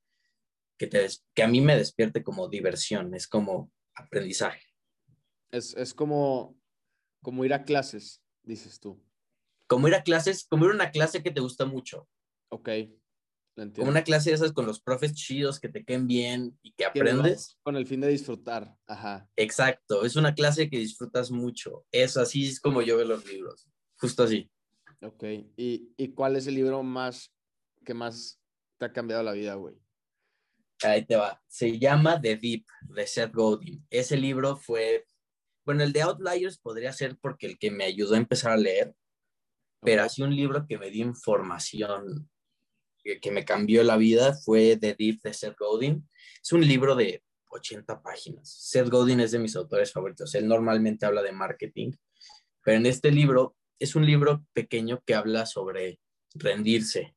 [0.78, 4.62] que, te, que a mí me despierte como diversión, es como aprendizaje.
[5.52, 6.58] Es, es como
[7.22, 9.00] como ir a clases, dices tú.
[9.68, 12.08] Como ir a clases, como ir a una clase que te gusta mucho.
[12.50, 12.68] Ok.
[13.76, 16.86] Como una clase de esas con los profes chidos que te queden bien y que
[16.86, 17.58] aprendes.
[17.62, 19.28] Con el fin de disfrutar, ajá.
[19.36, 21.84] Exacto, es una clase que disfrutas mucho.
[21.92, 23.68] Es así es como yo veo los libros,
[24.02, 24.50] justo así.
[25.00, 25.22] Ok,
[25.56, 27.32] ¿Y, ¿y cuál es el libro más
[27.84, 28.40] que más
[28.78, 29.76] te ha cambiado la vida, güey?
[30.82, 31.40] Ahí te va.
[31.46, 33.86] Se llama The Deep, de Seth Godin.
[33.90, 35.06] Ese libro fue,
[35.64, 38.92] bueno, el de Outliers podría ser porque el que me ayudó a empezar a leer,
[39.80, 42.28] pero así un libro que me dio información
[43.20, 46.08] que, me cambió la vida fue The Deep de Seth Godin.
[46.42, 48.48] Es un libro de 80 páginas.
[48.48, 50.34] Seth Godin es de mis autores favoritos.
[50.34, 51.92] Él normalmente habla de marketing,
[52.64, 55.98] pero en este libro es un libro pequeño que habla sobre
[56.34, 57.16] rendirse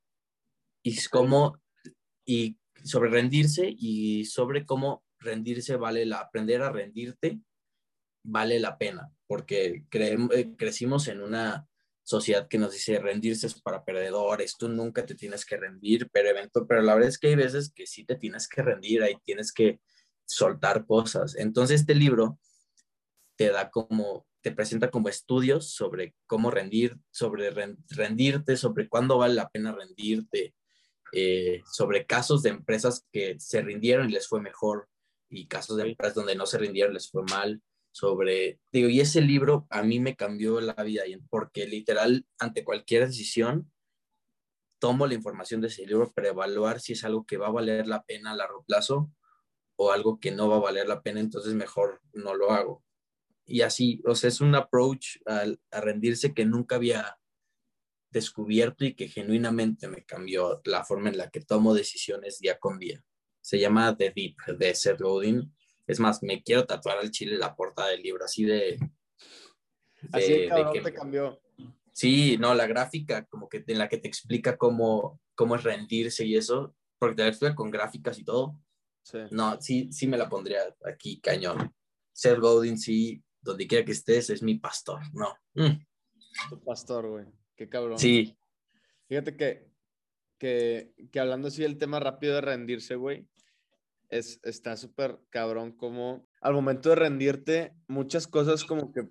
[0.84, 1.61] y cómo
[2.26, 7.39] y sobre rendirse y sobre cómo rendirse vale la aprender a rendirte
[8.24, 11.68] vale la pena porque eh, crecimos en una
[12.03, 16.30] sociedad que nos dice rendirse es para perdedores, tú nunca te tienes que rendir, pero
[16.30, 19.16] evento, pero la verdad es que hay veces que sí te tienes que rendir, ahí
[19.24, 19.80] tienes que
[20.24, 21.36] soltar cosas.
[21.36, 22.39] Entonces este libro
[23.36, 27.50] te da como, te presenta como estudios sobre cómo rendir, sobre
[27.89, 30.54] rendirte, sobre cuándo vale la pena rendirte,
[31.14, 34.88] eh, sobre casos de empresas que se rindieron y les fue mejor
[35.32, 37.60] y casos de empresas donde no se rindieron les fue mal
[37.91, 43.08] sobre, digo, y ese libro a mí me cambió la vida porque literal ante cualquier
[43.08, 43.72] decisión
[44.78, 47.88] tomo la información de ese libro para evaluar si es algo que va a valer
[47.88, 49.12] la pena a largo plazo
[49.76, 52.85] o algo que no va a valer la pena, entonces mejor no lo hago.
[53.46, 57.18] Y así, o sea, es un approach a, a rendirse que nunca había
[58.10, 62.80] descubierto y que genuinamente me cambió la forma en la que tomo decisiones día con
[62.80, 63.04] día.
[63.41, 65.54] Se llama The Deep de Seth Godin
[65.88, 68.80] es más, me quiero tatuar al chile la portada del libro, así de...
[70.12, 71.41] así cabrón que, te cambió.
[71.93, 76.26] Sí, no, la gráfica como que en la que te explica cómo, cómo es rendirse
[76.26, 78.60] y eso, porque te explica con gráficas y todo.
[79.04, 79.20] Sí.
[79.30, 81.72] No, sí, sí me la pondría aquí, cañón.
[82.12, 85.36] Seth Godin, sí, donde quiera que estés, es mi pastor, no.
[85.54, 85.80] Mm.
[86.50, 87.26] Tu pastor, güey,
[87.56, 87.98] qué cabrón.
[87.98, 88.38] Sí.
[89.08, 89.68] Fíjate que,
[90.38, 93.28] que, que hablando así del tema rápido de rendirse, güey,
[94.10, 99.08] es, está súper cabrón como al momento de rendirte, muchas cosas como que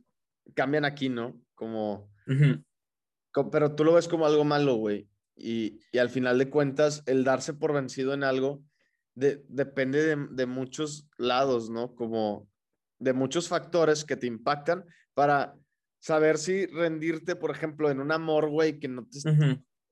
[0.54, 1.40] cambian aquí, ¿no?
[1.54, 2.10] Como,
[3.50, 5.08] pero tú lo ves como algo malo, güey.
[5.36, 8.62] Y, y, al final de cuentas, el darse por vencido en algo
[9.16, 11.96] de, depende de, de, muchos lados, ¿no?
[11.96, 12.48] Como
[13.04, 15.54] de muchos factores que te impactan para
[16.00, 19.18] saber si rendirte, por ejemplo, en un amor, güey, que no te,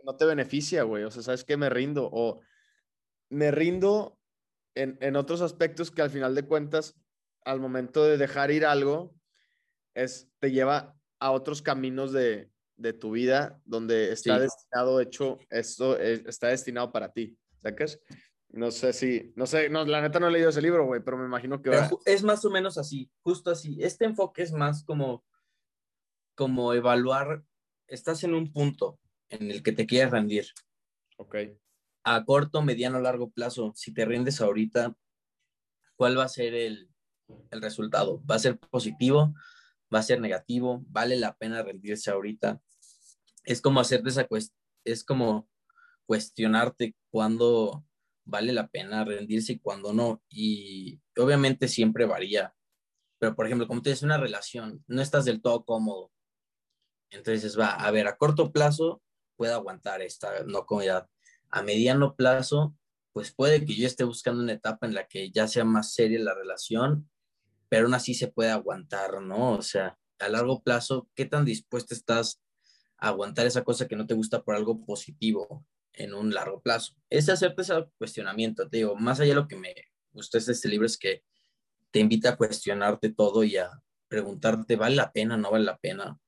[0.05, 1.05] no te beneficia, güey.
[1.05, 1.57] O sea, ¿sabes qué?
[1.57, 2.09] Me rindo.
[2.11, 2.41] O
[3.31, 4.19] me rindo
[4.75, 6.99] en, otros aspectos que al final de cuentas,
[7.45, 9.15] al momento de dejar ir algo,
[9.95, 12.51] es, te lleva a otros caminos de,
[12.99, 17.39] tu vida donde está destinado, hecho, esto eh, está destinado para ti.
[17.59, 18.01] ¿Sabes?
[18.53, 21.17] No sé si, no sé, no, la neta no he leído ese libro, güey, pero
[21.17, 21.71] me imagino que...
[22.05, 23.79] Es más o menos así, justo así.
[23.81, 25.25] Este enfoque es más como,
[26.35, 27.45] como evaluar,
[27.87, 29.01] estás en un punto
[29.31, 30.47] en el que te quieres rendir.
[31.17, 31.37] Ok
[32.05, 34.97] a corto, mediano, largo plazo, si te rindes ahorita,
[35.97, 36.89] ¿cuál va a ser el,
[37.51, 38.23] resultado?
[38.27, 39.35] ¿Va a ser positivo?
[39.95, 40.83] ¿Va a ser negativo?
[40.89, 42.61] ¿Vale la pena rendirse ahorita?
[43.45, 44.27] Es como hacerte esa
[44.85, 45.49] es como
[46.05, 47.87] cuestionarte cuándo
[48.25, 50.23] vale la pena rendirse y cuándo no.
[50.29, 52.55] Y obviamente siempre varía.
[53.19, 56.11] Pero, por ejemplo, como tienes una relación, no estás del todo cómodo.
[57.11, 59.03] Entonces va, a ver, a corto plazo
[59.37, 61.09] puedo aguantar esta no comodidad
[61.51, 62.75] a mediano plazo,
[63.13, 66.19] pues puede que yo esté buscando una etapa en la que ya sea más seria
[66.21, 67.11] la relación,
[67.69, 69.53] pero aún así se puede aguantar, ¿no?
[69.53, 72.41] O sea, a largo plazo, ¿qué tan dispuesto estás
[72.97, 76.95] a aguantar esa cosa que no te gusta por algo positivo en un largo plazo?
[77.11, 79.75] Es hacerte ese cuestionamiento, te digo, más allá de lo que me
[80.13, 81.23] gustó de este libro es que
[81.91, 83.71] te invita a cuestionarte todo y a
[84.09, 86.19] preguntarte, ¿vale la pena, no vale la pena?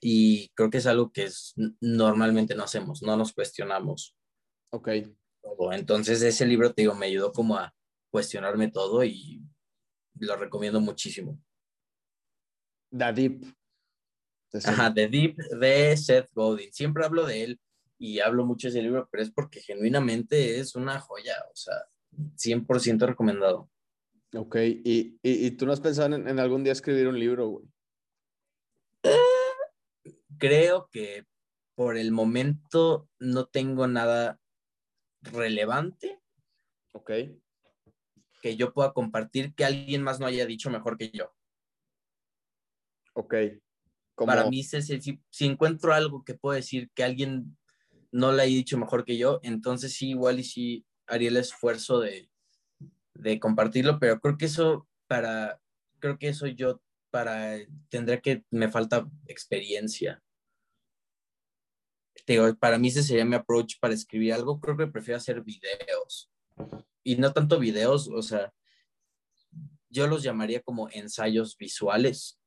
[0.00, 4.16] Y creo que es algo que es, normalmente no hacemos, no nos cuestionamos.
[4.70, 4.88] Ok.
[5.72, 7.74] Entonces ese libro, te digo, me ayudó como a
[8.10, 9.42] cuestionarme todo y
[10.14, 11.38] lo recomiendo muchísimo.
[12.90, 13.44] The Deep.
[14.64, 16.72] Ajá, The Deep de Seth Godin.
[16.72, 17.60] Siempre hablo de él
[18.02, 21.86] y hablo mucho de ese libro, pero es porque genuinamente es una joya, o sea,
[22.34, 23.70] 100% recomendado.
[24.34, 27.66] Ok, ¿Y, y, tú no has pensado en, algún día escribir un libro, güey?
[29.04, 31.26] Eh, creo que
[31.76, 34.40] por el momento no tengo nada
[35.20, 36.20] relevante.
[36.94, 37.10] Ok.
[38.42, 41.32] Que yo pueda compartir que alguien más no haya dicho mejor que yo.
[43.12, 43.34] Ok.
[44.16, 44.82] Para mí, si,
[45.30, 47.56] si, encuentro algo que puedo decir que alguien
[48.12, 52.00] no le haya dicho mejor que yo, entonces sí, igual y sí haría el esfuerzo
[52.00, 52.30] de,
[53.14, 55.60] de compartirlo, pero creo que eso para,
[55.98, 57.58] creo que eso yo para,
[57.88, 60.22] tendría que, me falta experiencia
[62.58, 64.60] para mí ese sería mi approach para escribir algo.
[64.60, 66.30] Creo que prefiero hacer videos.
[67.02, 68.52] Y no tanto videos, o sea,
[69.88, 72.38] yo los llamaría como ensayos visuales.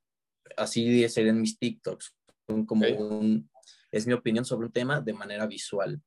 [0.58, 2.16] Así serían mis TikToks.
[2.66, 3.50] Como un,
[3.98, 6.02] es mi opinión sobre un tema de manera visual.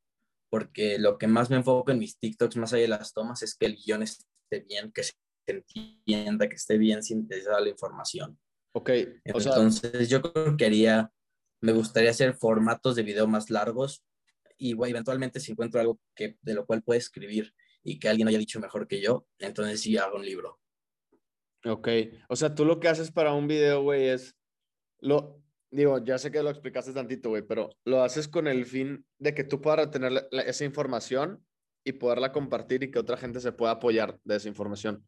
[0.51, 3.55] Porque lo que más me enfoco en mis TikToks, más allá de las tomas, es
[3.55, 5.13] que el guion esté bien, que se
[5.47, 8.39] entienda, que esté bien sintetizada la información.
[8.73, 8.91] Ok.
[9.25, 11.13] Entonces, yo creo que haría
[11.61, 14.05] me gustaría hacer formatos de video más largos
[14.57, 18.39] y eventualmente si encuentro algo que, de lo cual pueda escribir y que alguien haya
[18.39, 20.61] dicho mejor que yo, entonces sí hago un libro.
[21.65, 21.89] Ok,
[22.29, 24.37] o sea, tú lo que haces para un video, güey, es,
[25.01, 29.07] lo, digo, ya sé que lo explicaste tantito, güey, pero lo haces con el fin
[29.19, 31.45] de que tú puedas retener esa información
[31.85, 35.07] y poderla compartir y que otra gente se pueda apoyar de esa información.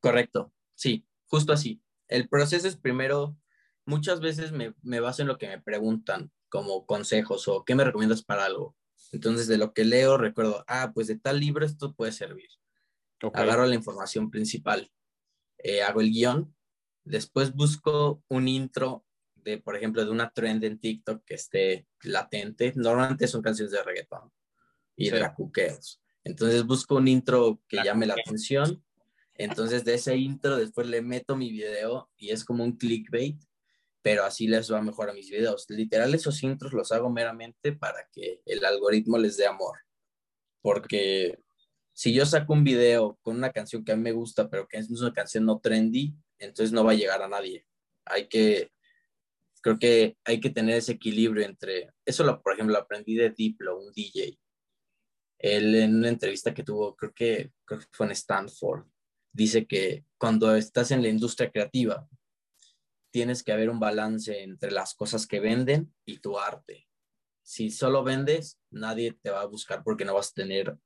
[0.00, 1.82] Correcto, sí, justo así.
[2.08, 3.36] El proceso es primero,
[3.84, 7.84] muchas veces me, me baso en lo que me preguntan como consejos o qué me
[7.84, 8.76] recomiendas para algo.
[9.12, 12.48] Entonces, de lo que leo, recuerdo, ah, pues de tal libro esto puede servir.
[13.32, 14.90] Agarro la información principal,
[15.58, 16.55] eh, hago el guion,
[17.06, 19.04] después busco un intro
[19.34, 22.72] de, por ejemplo, de una trend en TikTok que esté latente.
[22.74, 24.30] Normalmente son canciones de reggaetón
[24.96, 26.02] y de racuqueos.
[26.24, 28.84] Entonces busco un intro que llame la atención.
[29.34, 33.40] Entonces de ese intro después le meto mi video y es como un clickbait,
[34.02, 35.66] pero así les va mejor a mis videos.
[35.68, 39.78] Literal esos intros los hago meramente para que el algoritmo les dé amor.
[40.60, 41.38] Porque
[41.92, 44.78] si yo saco un video con una canción que a mí me gusta, pero que
[44.78, 47.66] es una canción no trendy, entonces no va a llegar a nadie.
[48.04, 48.70] Hay que,
[49.62, 53.78] creo que hay que tener ese equilibrio entre, eso lo, por ejemplo, aprendí de Diplo,
[53.78, 54.38] un DJ.
[55.38, 58.86] Él en una entrevista que tuvo, creo que, creo que fue en Stanford,
[59.32, 62.08] dice que cuando estás en la industria creativa,
[63.10, 66.86] tienes que haber un balance entre las cosas que venden y tu arte.
[67.42, 70.76] Si solo vendes, nadie te va a buscar porque no vas a tener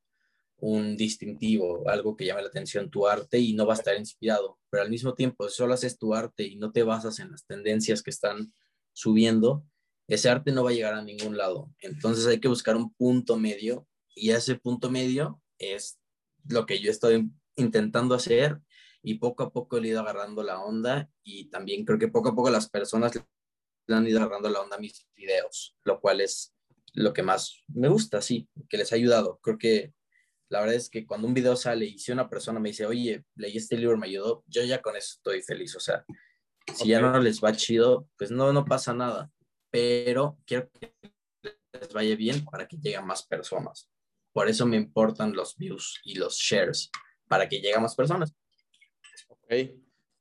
[0.60, 4.58] un distintivo, algo que llame la atención tu arte y no va a estar inspirado.
[4.70, 8.02] Pero al mismo tiempo, solo haces tu arte y no te basas en las tendencias
[8.02, 8.52] que están
[8.92, 9.64] subiendo,
[10.08, 11.70] ese arte no va a llegar a ningún lado.
[11.80, 16.00] Entonces hay que buscar un punto medio y ese punto medio es
[16.48, 18.60] lo que yo estoy intentando hacer
[19.02, 22.34] y poco a poco he ido agarrando la onda y también creo que poco a
[22.34, 23.12] poco las personas
[23.86, 26.54] le han ido agarrando la onda a mis videos, lo cual es
[26.92, 29.38] lo que más me gusta, sí, que les ha ayudado.
[29.42, 29.94] Creo que
[30.50, 33.24] la verdad es que cuando un video sale y si una persona me dice, oye,
[33.36, 35.76] leí este libro, me ayudó, yo ya con eso estoy feliz.
[35.76, 36.04] O sea,
[36.74, 39.30] si ya no les va chido, pues no, no pasa nada.
[39.70, 40.92] Pero quiero que
[41.72, 43.88] les vaya bien para que lleguen más personas.
[44.32, 46.90] Por eso me importan los views y los shares,
[47.28, 48.34] para que lleguen más personas.
[49.28, 49.54] Ok.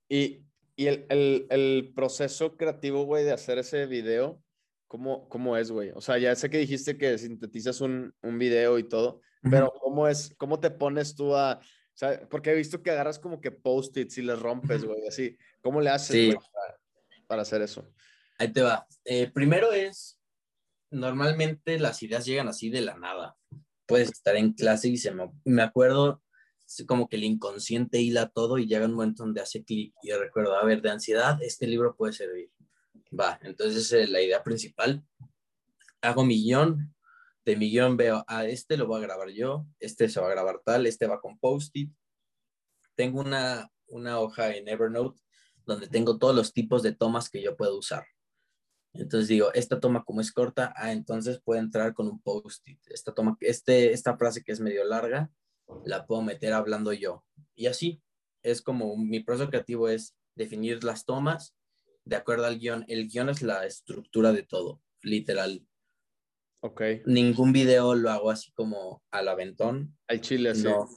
[0.09, 0.43] Y,
[0.75, 4.43] y el, el, el, proceso creativo, güey, de hacer ese video,
[4.88, 5.89] ¿cómo, cómo es, güey?
[5.95, 10.08] O sea, ya sé que dijiste que sintetizas un, un video y todo, pero ¿cómo
[10.08, 13.52] es, cómo te pones tú a, o sea, porque he visto que agarras como que
[13.52, 15.38] post-its y les rompes, güey, así.
[15.62, 16.36] ¿Cómo le haces
[17.28, 17.92] para, hacer eso?
[18.38, 18.88] Ahí te va.
[19.04, 20.20] Eh, primero es,
[20.92, 23.36] normalmente las ideas llegan así de la nada.
[23.86, 26.22] Puedes estar en clase y se me, me acuerdo
[26.88, 30.56] como que el inconsciente hila todo y llega un momento donde hace clic y recuerdo,
[30.56, 32.52] a ver, de ansiedad, este libro puede servir.
[33.18, 35.04] Va, entonces eh, la idea principal,
[36.02, 36.94] hago mi guion,
[37.50, 40.30] de mi guion veo, ah, este lo voy a grabar yo, este se va a
[40.30, 41.91] grabar tal, este va con post-it.
[42.93, 45.20] Tengo una, una hoja en Evernote
[45.66, 48.06] donde tengo todos los tipos de tomas que yo puedo usar.
[48.93, 52.80] Entonces digo, esta toma como es corta, ah, entonces puede entrar con un post-it.
[52.86, 55.32] Esta toma, este, esta frase que es medio larga,
[55.86, 57.26] la puedo meter hablando yo.
[57.56, 58.00] Y así
[58.43, 61.56] es como mi proceso creativo es definir las tomas
[62.06, 62.86] de acuerdo al guion.
[62.88, 65.66] El guion es la estructura de todo, literal.
[66.62, 66.82] Ok.
[67.05, 69.97] Ningún video lo hago así como al aventón.
[70.07, 70.64] Al chile, sí.
[70.64, 70.89] No,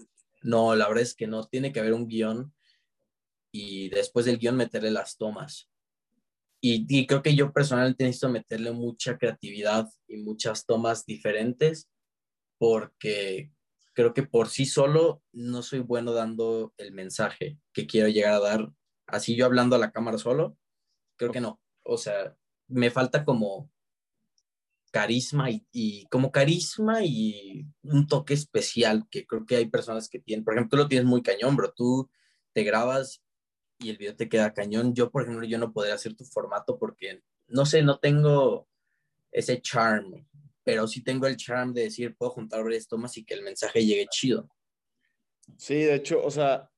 [0.42, 1.44] no, la verdad es que no.
[1.44, 2.52] Tiene que haber un guion
[3.52, 5.70] y después del guion meterle las tomas.
[6.64, 11.90] Y, creo que yo personalmente necesito meterle mucha creatividad y muchas tomas diferentes
[12.56, 13.50] porque
[13.94, 18.38] creo que por sí solo no soy bueno dando el mensaje que quiero llegar a
[18.38, 18.72] dar.
[19.08, 20.56] Así yo hablando a la cámara solo,
[21.16, 21.60] creo que no.
[21.82, 22.36] O sea,
[22.68, 23.68] me falta como
[24.92, 30.44] carisma y, como carisma y un toque especial que creo que hay personas que tienen.
[30.44, 31.72] Por ejemplo, tú lo tienes muy cañón, bro.
[31.72, 32.08] Tú
[32.52, 33.22] te grabas
[33.78, 34.94] y el video te queda cañón.
[34.94, 38.68] Yo, por ejemplo, yo no podría hacer tu formato porque, no sé, no tengo
[39.32, 40.28] ese charm,
[40.62, 43.84] pero sí tengo el charm de decir, puedo juntar varias tomas y que el mensaje
[43.84, 44.48] llegue chido.
[45.56, 46.70] Sí, de hecho, o sea,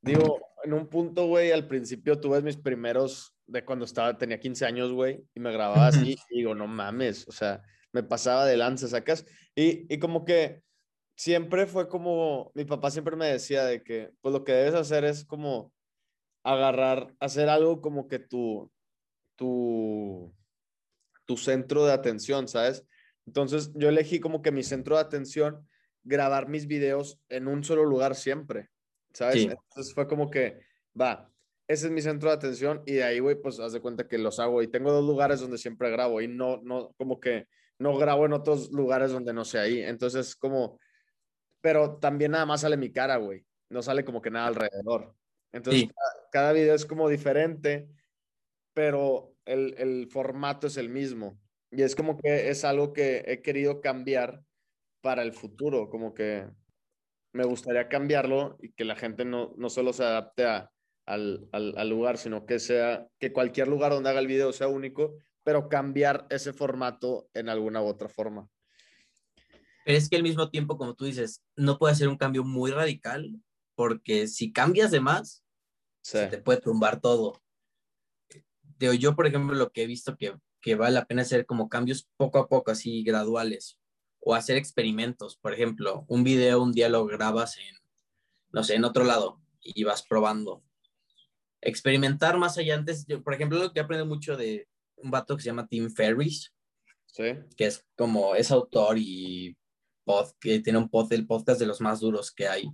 [0.00, 4.66] digo, en un punto, güey, al principio tuve mis primeros de cuando estaba, tenía 15
[4.66, 8.56] años, güey, y me grababa así, y digo, no mames, o sea, me pasaba de
[8.56, 9.24] lanza, sacas,
[9.54, 10.62] y, y como que
[11.16, 15.04] siempre fue como, mi papá siempre me decía de que, pues lo que debes hacer
[15.04, 15.72] es como
[16.44, 18.70] agarrar, hacer algo como que tu,
[19.34, 20.32] tu,
[21.24, 22.86] tu centro de atención, ¿sabes?
[23.26, 25.66] Entonces yo elegí como que mi centro de atención,
[26.04, 28.70] grabar mis videos en un solo lugar siempre,
[29.12, 29.44] ¿sabes?
[29.44, 30.60] Entonces fue como que,
[30.98, 31.30] va,
[31.68, 34.16] ese es mi centro de atención y de ahí, güey, pues haz de cuenta que
[34.16, 37.46] los hago y tengo dos lugares donde siempre grabo y no, no, como que
[37.78, 39.82] no grabo en otros lugares donde no sé ahí.
[39.82, 40.80] Entonces, como,
[41.60, 45.14] pero también nada más sale mi cara, güey, no sale como que nada alrededor.
[45.52, 45.90] Entonces,
[46.32, 47.86] cada, video es como diferente,
[48.72, 51.38] pero el, el formato es el mismo.
[51.70, 54.42] Y es como que es algo que he querido cambiar
[55.02, 56.46] para el futuro, como que
[57.34, 60.70] me gustaría cambiarlo y que la gente no, no solo se adapte a,
[61.08, 64.68] al, al, al, lugar, sino que sea, que cualquier lugar donde haga el video sea
[64.68, 68.48] único, pero cambiar ese formato en alguna u otra forma.
[69.84, 72.70] Pero es que al mismo tiempo, como tú dices, no puede ser un cambio muy
[72.70, 73.40] radical,
[73.74, 75.42] porque si cambias de más,
[76.02, 76.18] sí.
[76.18, 77.40] se te puede tumbar todo.
[78.78, 82.06] Yo, por ejemplo, lo que he visto que, que vale la pena hacer como cambios
[82.16, 83.78] poco a poco, así graduales
[84.20, 85.36] o hacer experimentos.
[85.36, 87.74] Por ejemplo, un video, un día lo grabas en,
[88.52, 90.62] no sé, en otro lado y vas probando.
[91.60, 95.42] Experimentar más allá antes, yo, por ejemplo, lo que aprendo mucho de un vato que
[95.42, 96.52] se llama Tim Ferris,
[97.06, 97.24] ¿Sí?
[97.56, 99.56] que es como, es autor y
[100.04, 102.68] pod, que tiene un pod, el podcast de los más duros que hay.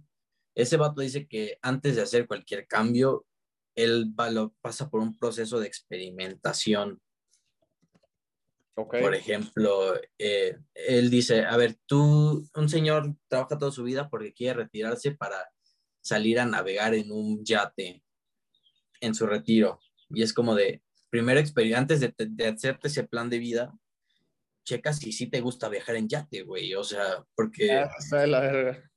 [0.54, 3.26] Ese vato dice que antes de hacer cualquier cambio,
[3.74, 7.00] él va, lo, pasa por un proceso de experimentación
[8.76, 9.02] Okay.
[9.02, 14.34] Por ejemplo, eh, él dice, a ver, tú, un señor trabaja toda su vida porque
[14.34, 15.48] quiere retirarse para
[16.00, 18.02] salir a navegar en un yate
[19.04, 19.80] en su retiro.
[20.10, 21.40] Y es como de, primero,
[21.76, 23.72] antes de, de hacerte ese plan de vida,
[24.64, 26.74] checa si sí te gusta viajar en yate, güey.
[26.74, 27.72] O sea, porque...
[27.72, 28.90] Ah, la verga.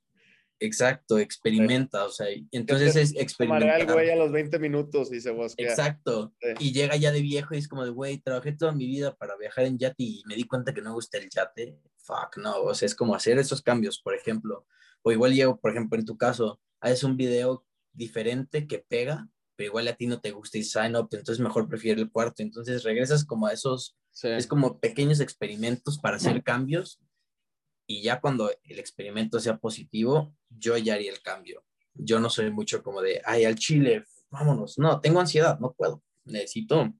[0.60, 3.80] Exacto, experimenta, o sea, entonces es experimentar.
[3.80, 5.70] el güey a los 20 minutos y se bosquea.
[5.70, 6.48] Exacto, sí.
[6.58, 9.36] y llega ya de viejo y es como de, güey, trabajé toda mi vida para
[9.36, 12.60] viajar en yate y me di cuenta que no me gusta el yate, fuck, no,
[12.62, 14.66] o sea, es como hacer esos cambios, por ejemplo,
[15.02, 19.28] o igual llego, por ejemplo, en tu caso, haces un video diferente que pega,
[19.58, 22.44] pero igual a ti no te gusta y sign up, entonces mejor prefiero el cuarto,
[22.44, 24.28] entonces regresas como a esos, sí.
[24.28, 27.00] es como pequeños experimentos para hacer cambios
[27.84, 31.64] y ya cuando el experimento sea positivo, yo ya haría el cambio.
[31.92, 34.78] Yo no soy mucho como de, ay, al chile, vámonos.
[34.78, 36.04] No, tengo ansiedad, no puedo.
[36.24, 36.94] Necesito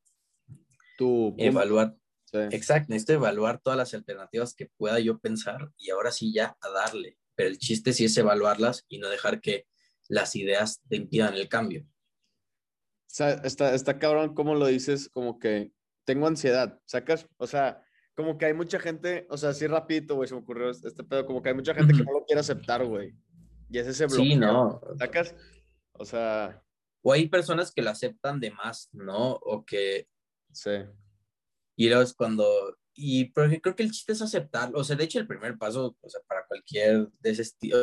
[0.96, 1.96] tu evaluar.
[2.24, 2.38] Sí.
[2.50, 6.68] Exacto, necesito evaluar todas las alternativas que pueda yo pensar y ahora sí ya a
[6.70, 7.18] darle.
[7.36, 9.68] Pero el chiste sí es evaluarlas y no dejar que
[10.08, 11.86] las ideas te impidan el cambio.
[13.18, 15.72] Sea, está, está cabrón, como lo dices, como que
[16.04, 17.26] tengo ansiedad, ¿sacas?
[17.36, 17.82] O sea,
[18.14, 21.26] como que hay mucha gente, o sea, así rapidito, güey, se me ocurrió este pedo,
[21.26, 23.16] como que hay mucha gente que no lo quiere aceptar, güey.
[23.70, 24.24] Y es ese bloqueo.
[24.24, 24.80] Sí, no.
[25.00, 25.34] ¿Sacas?
[25.94, 26.62] O sea...
[27.02, 29.32] O hay personas que lo aceptan de más, ¿no?
[29.32, 30.06] O que...
[30.52, 30.84] Sí.
[31.76, 32.78] Y luego es cuando...
[32.94, 34.78] Y porque creo que el chiste es aceptarlo.
[34.78, 37.78] O sea, de hecho, el primer paso, o sea, para cualquier de ese estilo...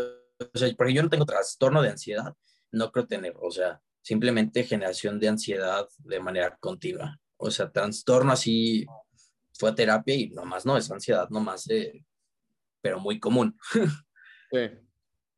[0.54, 2.34] O sea, porque yo no tengo trastorno de ansiedad,
[2.72, 7.20] no creo tener, o sea, simplemente generación de ansiedad de manera continua.
[7.38, 8.86] O sea, trastorno así
[9.52, 12.06] fue a terapia y nomás no, es ansiedad nomás, eh,
[12.82, 13.58] pero muy común.
[14.52, 14.60] Sí.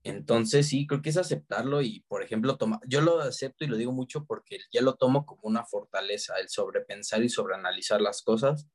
[0.03, 3.77] Entonces sí, creo que es aceptarlo y, por ejemplo, toma, yo lo acepto y lo
[3.77, 8.67] digo mucho porque ya lo tomo como una fortaleza, el sobrepensar y sobreanalizar las cosas,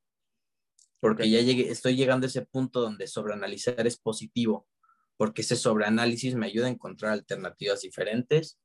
[1.01, 1.31] porque okay.
[1.31, 4.67] ya llegué, estoy llegando a ese punto donde sobreanalizar es positivo,
[5.17, 8.59] porque ese sobreanálisis me ayuda a encontrar alternativas diferentes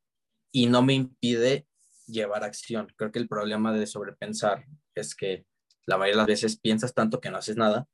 [0.51, 1.67] y no me impide
[2.07, 2.93] llevar acción.
[2.95, 5.45] Creo que el problema de sobrepensar es que
[5.85, 7.87] la mayoría de las veces piensas tanto que no haces nada.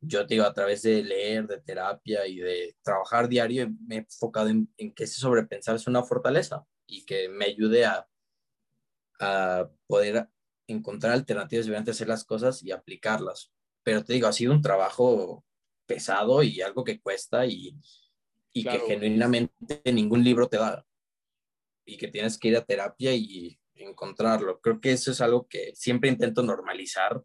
[0.00, 3.98] Yo te digo, a través de leer, de terapia y de trabajar diario, me he
[3.98, 8.08] enfocado en, en que ese sobrepensar es una fortaleza y que me ayude a,
[9.20, 10.28] a poder
[10.66, 13.52] encontrar alternativas diferentes, hacer las cosas y aplicarlas.
[13.82, 15.44] Pero te digo, ha sido un trabajo
[15.86, 17.76] pesado y algo que cuesta y,
[18.52, 18.80] y claro.
[18.80, 20.84] que genuinamente ningún libro te da.
[21.90, 24.60] Y que tienes que ir a terapia y encontrarlo.
[24.60, 27.22] Creo que eso es algo que siempre intento normalizar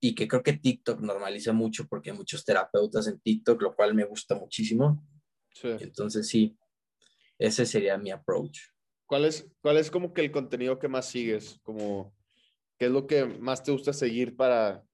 [0.00, 3.94] y que creo que TikTok normaliza mucho porque hay muchos terapeutas en TikTok, lo cual
[3.94, 5.02] me gusta muchísimo.
[5.52, 5.68] Sí.
[5.80, 6.56] Entonces sí,
[7.38, 8.60] ese sería mi approach.
[9.06, 11.58] ¿Cuál es, ¿Cuál es como que el contenido que más sigues?
[11.62, 12.14] Como,
[12.78, 14.84] ¿Qué es lo que más te gusta seguir para,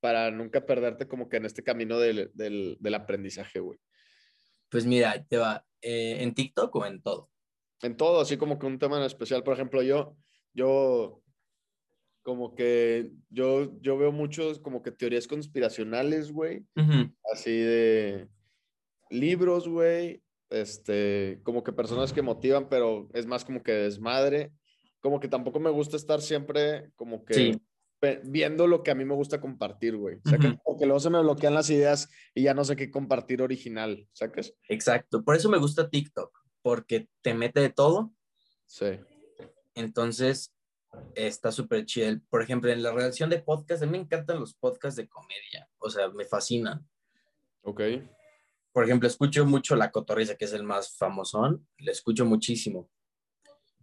[0.00, 3.78] para nunca perderte como que en este camino del, del, del aprendizaje, güey?
[4.68, 7.30] Pues mira, te va, eh, ¿en TikTok o en todo?
[7.82, 9.42] En todo, así como que un tema en especial.
[9.42, 10.16] Por ejemplo, yo,
[10.52, 11.22] yo,
[12.22, 16.60] como que yo, yo veo muchos como que teorías conspiracionales, güey.
[16.76, 17.14] Uh -huh.
[17.32, 18.28] Así de
[19.10, 20.22] libros, güey.
[20.50, 24.52] Este, como que personas que motivan, pero es más como que desmadre.
[25.00, 27.62] Como que tampoco me gusta estar siempre como que sí.
[28.24, 30.16] viendo lo que a mí me gusta compartir, güey.
[30.16, 30.50] O sea, uh -huh.
[30.52, 34.06] que, porque luego se me bloquean las ideas y ya no sé qué compartir original,
[34.12, 34.52] ¿sacas?
[34.68, 35.24] Exacto.
[35.24, 38.12] Por eso me gusta TikTok porque te mete de todo.
[38.66, 39.00] Sí.
[39.74, 40.54] Entonces,
[41.14, 42.20] está súper chido.
[42.28, 45.68] Por ejemplo, en la relación de podcast, a mí me encantan los podcasts de comedia.
[45.78, 46.88] O sea, me fascinan.
[47.62, 47.80] Ok.
[48.72, 51.66] Por ejemplo, escucho mucho La Cotorriza, que es el más famosón.
[51.78, 52.90] Le escucho muchísimo.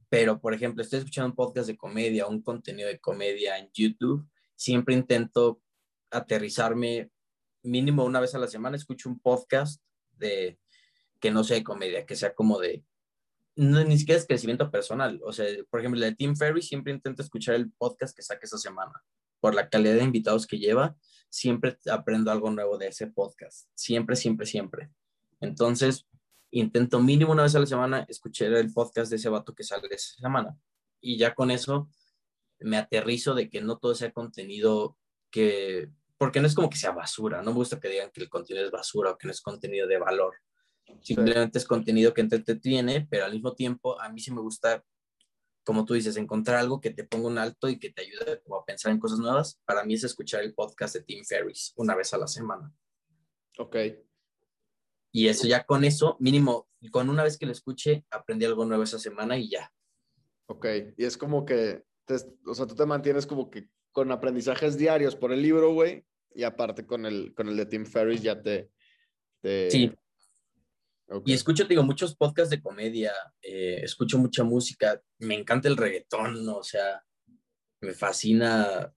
[0.10, 4.26] pero por ejemplo, estoy escuchando un podcast de comedia, un contenido de comedia en YouTube,
[4.56, 5.62] siempre intento
[6.10, 7.12] aterrizarme
[7.64, 10.58] mínimo una vez a la semana, escucho un podcast de
[11.20, 12.84] que no sea de comedia, que sea como de,
[13.56, 16.94] no, ni siquiera es crecimiento personal, o sea, por ejemplo, el de Tim Ferry siempre
[16.94, 18.94] intento escuchar el podcast que saque esa semana,
[19.40, 20.96] por la calidad de invitados que lleva,
[21.30, 24.90] siempre aprendo algo nuevo de ese podcast, siempre, siempre, siempre.
[25.40, 26.08] Entonces,
[26.52, 29.88] intento mínimo una vez a la semana escuchar el podcast de ese vato que sale
[29.92, 30.58] esa semana.
[31.02, 31.90] Y ya con eso
[32.60, 34.98] me aterrizo de que no todo sea contenido
[35.30, 38.30] que, porque no es como que sea basura, no me gusta que digan que el
[38.30, 40.36] contenido es basura o que no es contenido de valor.
[41.02, 44.84] Simplemente es contenido que entretiene, pero al mismo tiempo a mí sí me gusta,
[45.64, 48.66] como tú dices, encontrar algo que te ponga un alto y que te ayude a
[48.66, 49.60] pensar en cosas nuevas.
[49.66, 52.74] Para mí es escuchar el podcast de Tim Ferriss una vez a la semana.
[53.58, 53.76] Ok.
[55.12, 58.84] Y eso ya con eso, mínimo, con una vez que lo escuche, aprendí algo nuevo
[58.84, 59.72] esa semana y ya.
[60.48, 60.66] Ok,
[60.96, 61.84] y es como que,
[62.46, 66.44] o sea, tú te mantienes como que con aprendizajes diarios por el libro, güey, y
[66.44, 68.70] aparte con el, con el de Tim Ferriss ya te...
[69.42, 69.92] Sí.
[71.26, 76.48] Y escucho, digo, muchos podcasts de comedia, eh, escucho mucha música, me encanta el reggaetón,
[76.50, 77.02] o sea,
[77.82, 78.94] me fascina,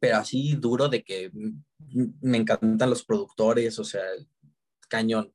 [0.00, 1.30] pero así duro de que
[2.22, 4.04] me encantan los productores, o sea,
[4.88, 5.32] cañón.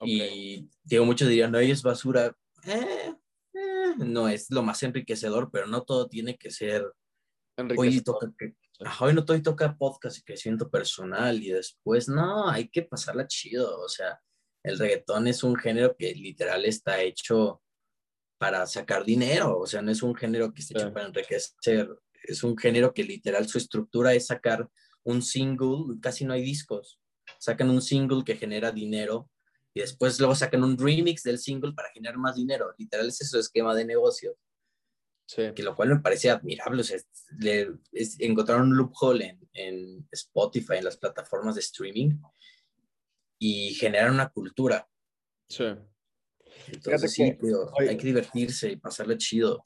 [0.00, 2.34] Y digo, muchos dirían, no, es basura.
[2.64, 3.14] Eh,
[3.54, 6.92] eh, no es lo más enriquecedor, pero no todo tiene que ser.
[7.76, 8.32] Hoy, toca
[9.00, 13.78] hoy no todo toca podcast y crecimiento personal y después, no, hay que pasarla chido.
[13.78, 14.18] O sea,
[14.62, 17.62] el reggaetón es un género que literal está hecho
[18.38, 19.58] para sacar dinero.
[19.58, 21.88] O sea, no es un género que esté hecho para enriquecer.
[22.22, 24.68] Es un género que literal su estructura es sacar
[25.02, 27.00] un single, casi no hay discos
[27.38, 29.30] sacan un single que genera dinero
[29.72, 32.74] y después luego sacan un remix del single para generar más dinero.
[32.76, 34.36] Literal es su esquema de negocio.
[35.26, 35.52] Sí.
[35.54, 36.80] Que lo cual me parece admirable.
[36.80, 36.98] O sea,
[38.18, 42.18] encontraron un loophole en, en, Spotify, en las plataformas de streaming
[43.40, 44.86] y generar una cultura.
[45.48, 45.64] Sí.
[46.68, 49.62] Entonces, sí, hay que divertirse y pasarle chido.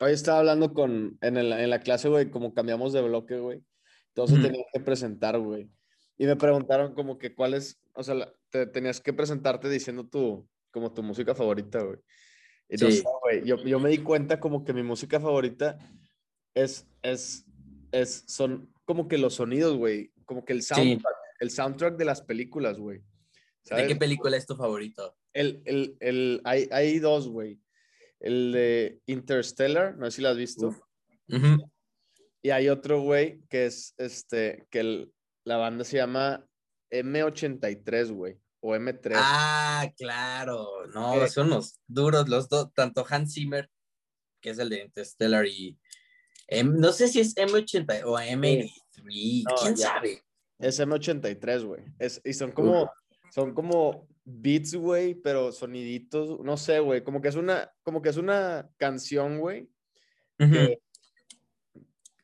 [0.00, 3.62] Hoy estaba hablando con, en, el, en la clase, güey, como cambiamos de bloque, güey.
[4.08, 5.70] Entonces tenía que presentar, güey.
[6.16, 10.48] Y me preguntaron como que cuál es, o sea, te tenías que presentarte diciendo tu,
[10.70, 11.98] como tu música favorita, güey.
[12.70, 13.02] Y sí.
[13.22, 15.78] güey, yo, yo, me di cuenta como que mi música favorita
[16.54, 17.44] es, es,
[17.92, 22.22] es, son como que los sonidos, güey, como que el soundtrack, el soundtrack de las
[22.22, 23.02] películas, güey.
[23.64, 25.16] ¿De qué película es tu favorito?
[25.32, 27.60] El, el, el, hay, hay dos, güey.
[28.20, 30.76] El de Interstellar, no sé si lo has visto.
[32.42, 35.12] Y hay otro, güey, que es este, que el,
[35.44, 36.46] la banda se llama
[36.90, 39.12] M83, güey, o M3.
[39.14, 43.70] Ah, claro, no, son los duros, los dos, tanto Hans Zimmer,
[44.40, 45.78] que es el de Interstellar, y
[46.64, 50.24] no sé si es M80 o M83, quién sabe.
[50.60, 51.82] Es M83, güey,
[52.24, 52.90] y son como,
[53.32, 58.10] son como beats, güey, pero soniditos, no sé, güey, como que es una, como que
[58.10, 59.70] es una canción, güey,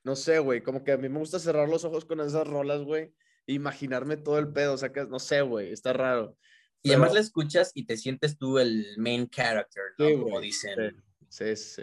[0.04, 2.82] no sé, güey, como que a mí me gusta cerrar los ojos con esas rolas,
[2.82, 3.14] güey,
[3.46, 6.36] e imaginarme todo el pedo, o sea, que no sé, güey, está raro.
[6.82, 10.22] Y además la escuchas y te sientes tú el main character, ¿no?
[10.22, 11.02] como dicen.
[11.28, 11.82] Sí, sí,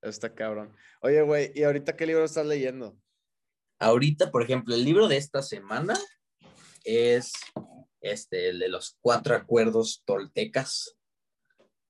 [0.00, 0.72] está cabrón.
[1.02, 2.96] Oye, güey, ¿y ahorita qué libro estás leyendo?
[3.78, 5.98] Ahorita, por ejemplo, el libro de esta semana
[6.84, 7.32] es
[8.00, 10.96] este, el de los cuatro acuerdos toltecas.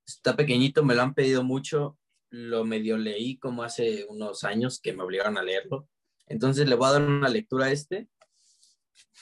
[0.06, 1.98] Está pequeñito, me lo han pedido mucho
[2.30, 5.88] lo medio leí como hace unos años que me obligaron a leerlo.
[6.26, 8.08] Entonces le voy a dar una lectura a este.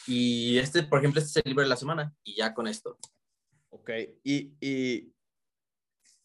[0.07, 2.15] Y este, por ejemplo, este es el libro de la semana.
[2.25, 2.99] Y ya con esto.
[3.71, 3.91] Ok.
[4.25, 5.13] Y, y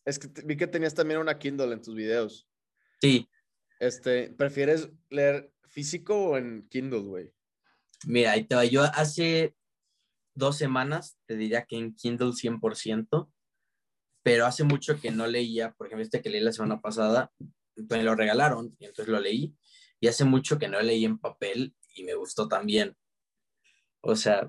[0.05, 2.47] es que vi que tenías también una Kindle en tus videos.
[2.99, 3.29] Sí.
[3.79, 7.33] Este, ¿prefieres leer físico o en Kindle, güey?
[8.05, 8.65] Mira, ahí te va.
[8.65, 9.55] Yo hace
[10.35, 13.31] dos semanas te diría que en Kindle 100%
[14.23, 17.31] pero hace mucho que no leía, por ejemplo, este que leí la semana pasada,
[17.75, 19.55] me lo regalaron y entonces lo leí,
[19.99, 22.95] y hace mucho que no leí en papel y me gustó también.
[24.01, 24.47] O sea,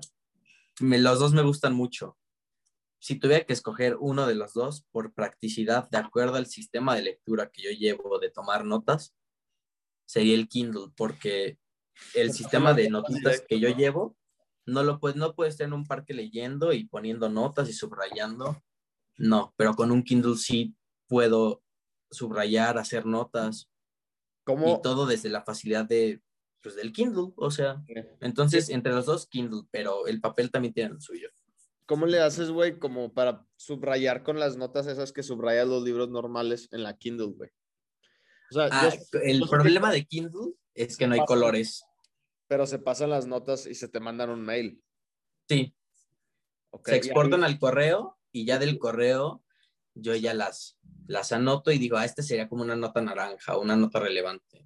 [0.79, 2.17] me, los dos me gustan mucho.
[2.99, 7.03] Si tuviera que escoger uno de los dos por practicidad, de acuerdo al sistema de
[7.03, 9.13] lectura que yo llevo de tomar notas,
[10.13, 11.57] sería el Kindle, porque
[12.13, 14.15] el sistema de notas que yo llevo
[14.67, 18.61] no lo puedes, no puedes estar en un parque leyendo y poniendo notas y subrayando
[19.17, 20.75] no, pero con un Kindle sí
[21.07, 21.63] puedo
[22.11, 23.69] subrayar, hacer notas.
[24.43, 24.75] ¿Cómo?
[24.75, 26.21] Y todo desde la facilidad de,
[26.61, 27.83] pues, del Kindle, o sea.
[28.19, 31.29] Entonces, entre los dos, Kindle, pero el papel también tiene suyo.
[31.85, 36.09] ¿cómo le haces, güey, como para subrayar con las notas esas que subrayas los libros
[36.09, 37.51] normales en la Kindle, güey?
[38.51, 41.83] O sea, ah, el problema de Kindle es que no hay colores.
[42.47, 44.81] Pero se pasan las notas y se te mandan un mail.
[45.47, 45.75] Sí.
[46.85, 49.43] se exportan al correo y ya del correo
[49.95, 50.77] yo ya las,
[51.07, 54.65] las anoto y digo, ah, este sería como una nota naranja, una nota relevante.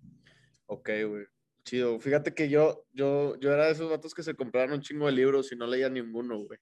[0.67, 1.25] Ok, güey.
[1.63, 1.99] Chido.
[1.99, 5.11] Fíjate que yo, yo, yo era de esos datos que se compraron un chingo de
[5.11, 6.59] libros y no leía ninguno, güey.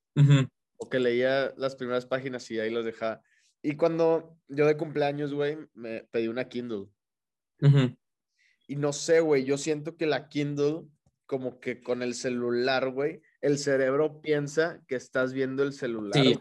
[0.77, 3.21] O que leía las primeras páginas y ahí los dejaba.
[3.61, 6.87] Y cuando yo de cumpleaños, güey, me pedí una Kindle.
[8.67, 10.83] Y no sé, güey, yo siento que la Kindle,
[11.25, 16.23] como que con el celular, güey, el cerebro piensa que estás viendo el celular.
[16.23, 16.39] Sí.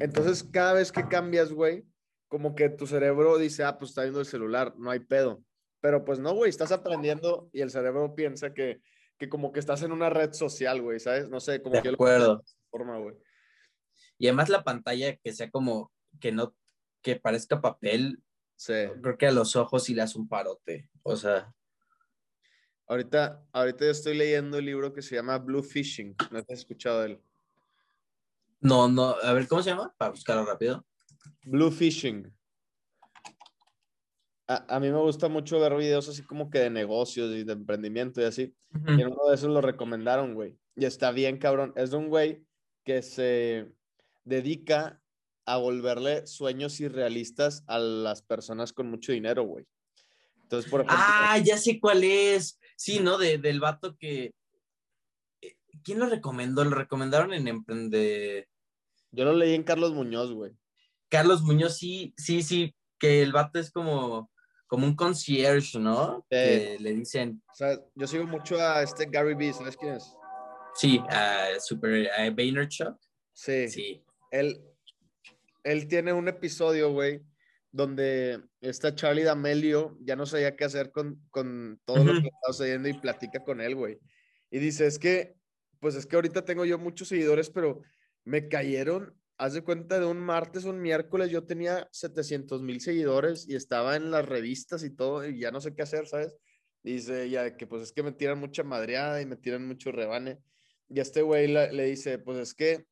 [0.00, 1.84] Entonces, cada vez que cambias, güey,
[2.28, 5.44] como que tu cerebro dice, ah, pues está viendo el celular, no hay pedo.
[5.80, 8.80] Pero pues no, güey, estás aprendiendo y el cerebro piensa que,
[9.18, 11.28] que como que estás en una red social, güey, ¿sabes?
[11.28, 12.42] No sé, como de acuerdo.
[12.70, 13.16] forma, güey.
[14.18, 16.54] Y además la pantalla que sea como que no,
[17.02, 18.22] que parezca papel,
[18.56, 18.72] sí.
[19.02, 21.52] creo que a los ojos sí le hace un parote, o sea.
[22.86, 26.60] Ahorita, ahorita yo estoy leyendo el libro que se llama Blue Fishing, ¿no te has
[26.60, 27.22] escuchado de él?
[28.60, 29.92] No, no, a ver, ¿cómo se llama?
[29.96, 30.84] Para buscarlo rápido.
[31.44, 32.32] Blue Fishing.
[34.46, 38.20] A, mí me gusta mucho ver videos así como que de negocios y de emprendimiento
[38.20, 38.54] y así.
[38.86, 40.58] Y en uno de esos lo recomendaron, güey.
[40.76, 41.72] Y está bien, cabrón.
[41.74, 42.44] Es de un güey
[42.84, 43.72] que se
[44.24, 45.01] dedica
[45.44, 49.66] a volverle sueños irrealistas a las personas con mucho dinero, güey.
[50.42, 50.96] Entonces, por ejemplo.
[50.98, 52.60] Ah, ya sé cuál es.
[52.76, 53.18] Sí, ¿no?
[53.18, 54.34] De, del vato que.
[55.40, 56.64] Eh, ¿Quién lo recomendó?
[56.64, 58.48] Lo recomendaron en Emprende.
[59.10, 60.52] Yo lo leí en Carlos Muñoz, güey.
[61.08, 64.30] Carlos Muñoz, sí, sí, sí, que el vato es como,
[64.66, 66.24] como un concierge, ¿no?
[66.30, 67.42] Que le dicen.
[67.50, 70.16] O sea, yo sigo mucho a este Gary Vee, ¿sabes quién es?
[70.74, 72.98] Sí, a Super a Vaynerchuk.
[73.34, 73.68] Sí.
[73.68, 74.04] Sí.
[74.30, 74.62] Él,
[75.64, 77.22] él tiene un episodio, güey,
[77.70, 82.52] donde está Charlie D'Amelio, ya no sabía qué hacer con, con todo lo que está
[82.52, 83.98] sucediendo y platica con él, güey.
[84.50, 85.34] Y dice, es que,
[85.80, 87.80] pues es que ahorita tengo yo muchos seguidores, pero
[88.24, 93.48] me cayeron, haz de cuenta, de un martes un miércoles yo tenía 700 mil seguidores
[93.48, 96.36] y estaba en las revistas y todo y ya no sé qué hacer, ¿sabes?
[96.82, 100.38] Dice ya que pues es que me tiran mucha madreada y me tiran mucho rebane.
[100.88, 102.86] Y a este güey le, dice, pues es que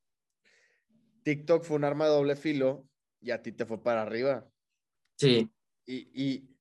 [1.22, 2.88] TikTok fue un arma de doble filo
[3.20, 4.48] y a ti te fue para arriba.
[5.16, 5.50] Sí.
[5.86, 6.56] Y, y,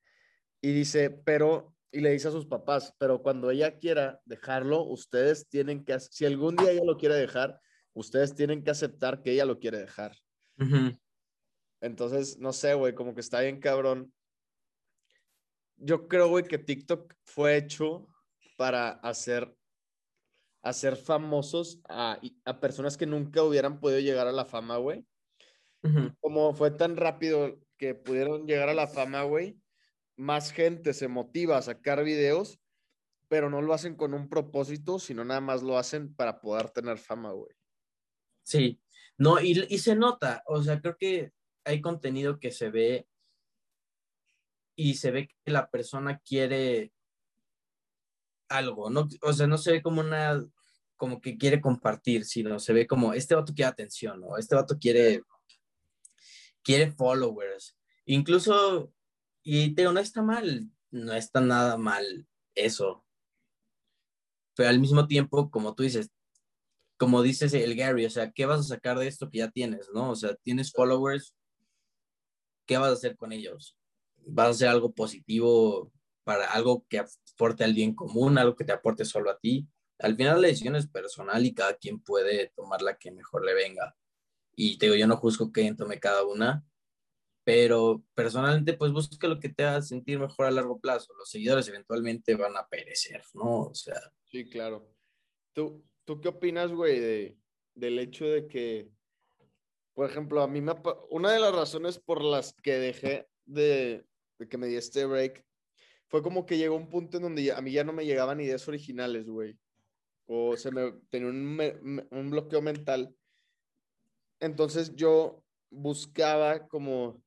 [0.61, 5.47] y dice, pero, y le dice a sus papás, pero cuando ella quiera dejarlo, ustedes
[5.47, 7.59] tienen que, si algún día ella lo quiere dejar,
[7.93, 10.15] ustedes tienen que aceptar que ella lo quiere dejar.
[11.81, 14.13] Entonces, no sé, güey, como que está bien cabrón.
[15.77, 18.07] Yo creo, güey, que TikTok fue hecho
[18.57, 19.55] para hacer,
[20.61, 25.05] hacer famosos a, a personas que nunca hubieran podido llegar a la fama, güey.
[26.19, 29.57] Como fue tan rápido que pudieron llegar a la fama, güey,
[30.17, 32.59] más gente se motiva a sacar videos,
[33.29, 36.97] pero no lo hacen con un propósito, sino nada más lo hacen para poder tener
[36.97, 37.55] fama, güey.
[38.43, 38.81] Sí,
[39.17, 41.31] no, y, se nota, o sea, creo que
[41.63, 43.07] hay contenido que se ve
[44.75, 46.91] y se ve que la persona quiere
[48.49, 49.07] algo, ¿no?
[49.21, 50.43] O sea, no se ve como una,
[50.97, 54.37] como que quiere compartir, sino se ve como, este vato quiere atención, ¿no?
[54.37, 55.23] Este vato quiere,
[56.63, 57.77] quiere followers.
[58.05, 58.91] Incluso,
[59.43, 63.05] y te digo, no está mal, no está nada mal eso.
[64.55, 66.11] Pero al mismo tiempo, como tú dices,
[66.97, 69.89] como dices el Gary, o sea, ¿qué vas a sacar de esto que ya tienes,
[69.93, 70.11] no?
[70.11, 71.33] O sea, tienes followers,
[72.65, 73.77] ¿qué vas a hacer con ellos?
[74.17, 75.93] ¿Vas a hacer algo positivo
[76.25, 76.99] para algo que
[77.39, 79.65] aporte al bien común, algo que te aporte solo a ti?
[79.99, 83.53] Al final la decisión es personal y cada quien puede tomar la que mejor le
[83.53, 83.95] venga.
[84.55, 86.65] Y te digo, yo no juzgo que tome cada una,
[87.45, 91.13] pero personalmente pues busca lo que te haga sentir mejor a largo plazo.
[91.17, 93.61] Los seguidores eventualmente van a perecer, ¿no?
[93.67, 93.99] O sea.
[94.25, 94.93] Sí, claro.
[95.53, 97.37] Tú, ¿Tú qué opinas, güey, de,
[97.73, 98.89] del hecho de que,
[99.93, 100.73] por ejemplo, a mí me...
[101.09, 104.05] Una de las razones por las que dejé de,
[104.39, 105.45] de que me di este break
[106.09, 108.67] fue como que llegó un punto en donde a mí ya no me llegaban ideas
[108.67, 109.57] originales, güey.
[110.27, 113.15] O se me tenía un, un bloqueo mental.
[114.39, 117.23] Entonces yo buscaba como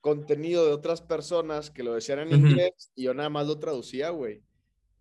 [0.00, 4.10] contenido de otras personas que lo decían en inglés y yo nada más lo traducía,
[4.10, 4.42] güey.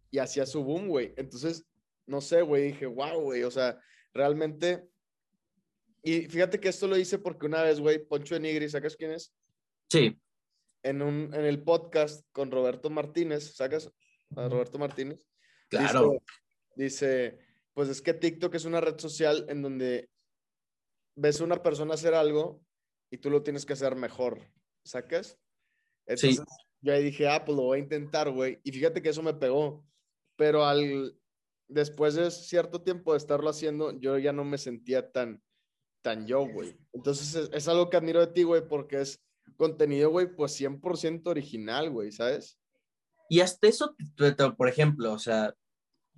[0.09, 1.13] Y hacía su boom, güey.
[1.18, 1.65] Entonces
[2.07, 3.80] no sé, güey, dije, wow, güey, o sea,
[4.13, 4.88] realmente.
[6.01, 9.11] Y fíjate que esto lo hice porque una vez, güey, Poncho de Nigri, ¿sacas quién
[9.11, 9.34] es?
[9.89, 10.18] Sí.
[10.88, 13.91] En, un, en el podcast con Roberto Martínez, ¿sacas?
[14.35, 15.19] A Roberto Martínez.
[15.69, 16.21] Claro.
[16.75, 17.39] Dice,
[17.73, 20.09] pues es que TikTok es una red social en donde
[21.15, 22.61] ves a una persona hacer algo
[23.11, 24.39] y tú lo tienes que hacer mejor,
[24.85, 25.38] ¿sacas?
[26.05, 26.43] Entonces,
[26.81, 28.61] yo ahí dije, ah, pues lo voy a intentar, güey.
[28.63, 29.85] Y fíjate que eso me pegó.
[30.38, 31.19] Pero al,
[31.67, 35.43] después de cierto tiempo de estarlo haciendo, yo ya no me sentía tan,
[36.01, 36.77] tan yo, güey.
[36.93, 41.28] Entonces, es, es algo que admiro de ti, güey, porque es contenido, güey, pues 100%
[41.28, 42.60] original, güey, ¿sabes?
[43.30, 43.95] Y hasta eso,
[44.58, 45.54] por ejemplo, o sea,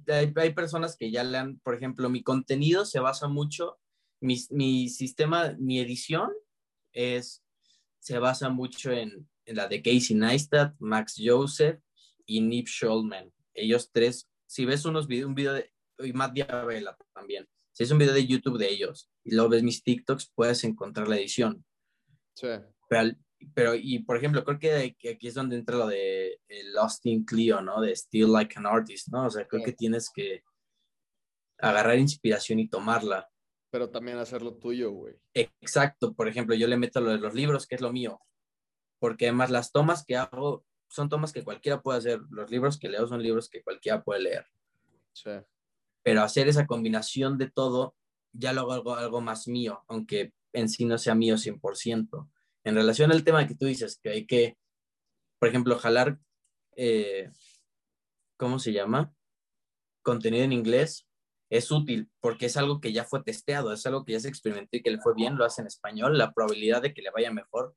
[0.08, 3.80] hay, hay, personas que ya le han, por ejemplo, mi contenido se basa mucho,
[4.22, 6.32] mi, mi sistema, mi edición
[6.94, 7.44] es,
[8.00, 11.80] se basa mucho en, en la de Casey Neistat, Max Joseph
[12.26, 13.32] y Nip Schulman.
[13.54, 17.92] Ellos tres, si ves unos videos, un video de, y Matt Diabela también, si es
[17.92, 21.66] un video de YouTube de ellos y luego ves mis TikToks, puedes encontrar la edición.
[22.34, 22.48] Sí.
[22.90, 23.16] Pero,
[23.54, 26.42] pero, y por ejemplo, creo que, aquí es donde entra lo de
[26.74, 27.80] Lost in Clio, ¿no?
[27.80, 29.28] De Still Like an Artist, ¿no?
[29.28, 30.44] O sea, creo que tienes que
[31.60, 33.30] agarrar inspiración y tomarla.
[33.72, 35.16] Pero también hacerlo tuyo, güey.
[35.34, 36.14] Exacto.
[36.14, 38.20] Por ejemplo, yo le meto lo de los libros, que es lo mío.
[39.00, 42.20] Porque además las tomas que hago son tomas que cualquiera puede hacer.
[42.32, 44.48] Los libros que leo son libros que cualquiera puede leer.
[45.14, 45.32] Sí.
[46.04, 47.96] Pero hacer esa combinación de todo,
[48.34, 52.28] ya lo hago algo, algo más mío, aunque en sí no sea mío 100%
[52.70, 54.58] en relación al tema que tú dices, que hay que,
[55.40, 56.20] por ejemplo, jalar,
[56.76, 57.32] eh,
[58.38, 59.14] ¿cómo se llama?
[60.02, 61.08] Contenido en inglés
[61.50, 64.78] es útil porque es algo que ya fue testeado, es algo que ya se experimentó
[64.78, 67.32] y que le fue bien, lo hace en español, la probabilidad de que le vaya
[67.32, 67.76] mejor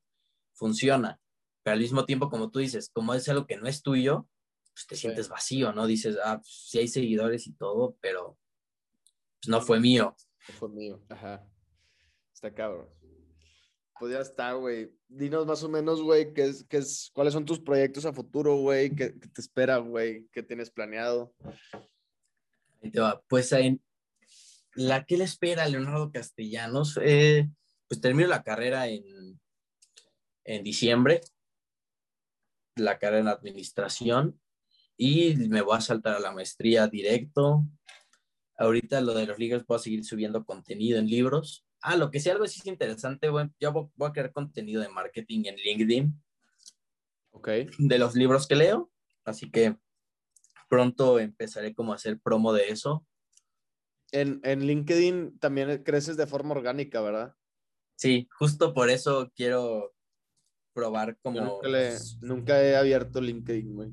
[0.53, 1.19] funciona.
[1.63, 4.27] Pero al mismo tiempo, como tú dices, como es algo que no es tuyo,
[4.73, 5.87] pues te sientes vacío, ¿no?
[5.87, 8.37] Dices, ah, pues, sí hay seguidores y todo, pero
[9.41, 10.15] pues no fue mío.
[10.49, 11.47] No fue mío, ajá.
[12.33, 12.89] Está cabrón.
[13.99, 14.91] Pues ya está, güey.
[15.07, 18.55] Dinos más o menos, güey, qué es, qué es, cuáles son tus proyectos a futuro,
[18.55, 21.33] güey, qué, te espera, güey, qué tienes planeado.
[22.81, 23.21] Ahí te va.
[23.27, 23.81] Pues en
[24.75, 27.49] la que le espera Leonardo Castellanos, eh,
[27.87, 29.39] pues termino la carrera en,
[30.45, 31.21] en diciembre,
[32.75, 34.41] la carrera en administración,
[34.97, 37.65] y me voy a saltar a la maestría directo.
[38.57, 41.65] Ahorita lo de los libros, puedo seguir subiendo contenido en libros.
[41.83, 43.49] Ah, lo que sí, algo sí es interesante, güey.
[43.59, 46.23] Yo voy a crear contenido de marketing en LinkedIn.
[47.31, 47.49] Ok.
[47.77, 48.89] De los libros que leo.
[49.25, 49.75] Así que
[50.69, 53.05] pronto empezaré como a hacer promo de eso.
[54.13, 57.35] En, en LinkedIn también creces de forma orgánica, ¿verdad?
[57.95, 59.93] Sí, justo por eso quiero
[60.73, 61.41] probar como...
[61.41, 61.67] nunca,
[62.21, 63.91] nunca, he abierto LinkedIn, güey.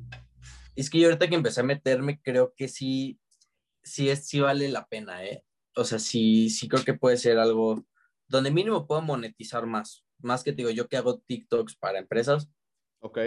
[0.76, 3.18] Es que yo ahorita que empecé a meterme, creo que sí,
[3.82, 5.44] sí, es, sí vale la pena, ¿eh?
[5.76, 7.84] O sea, sí, sí creo que puede ser algo
[8.28, 10.04] donde mínimo puedo monetizar más.
[10.18, 12.48] Más que digo, yo que hago TikToks para empresas.
[13.00, 13.18] Ok.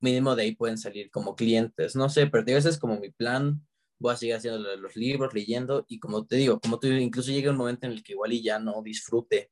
[0.00, 1.96] Mínimo de ahí pueden salir como clientes.
[1.96, 3.66] No sé, pero ese es como mi plan.
[3.98, 5.84] Voy a seguir haciendo los libros, leyendo.
[5.88, 8.42] Y como te digo, como tú, incluso llega un momento en el que igual y
[8.42, 9.50] ya no disfrute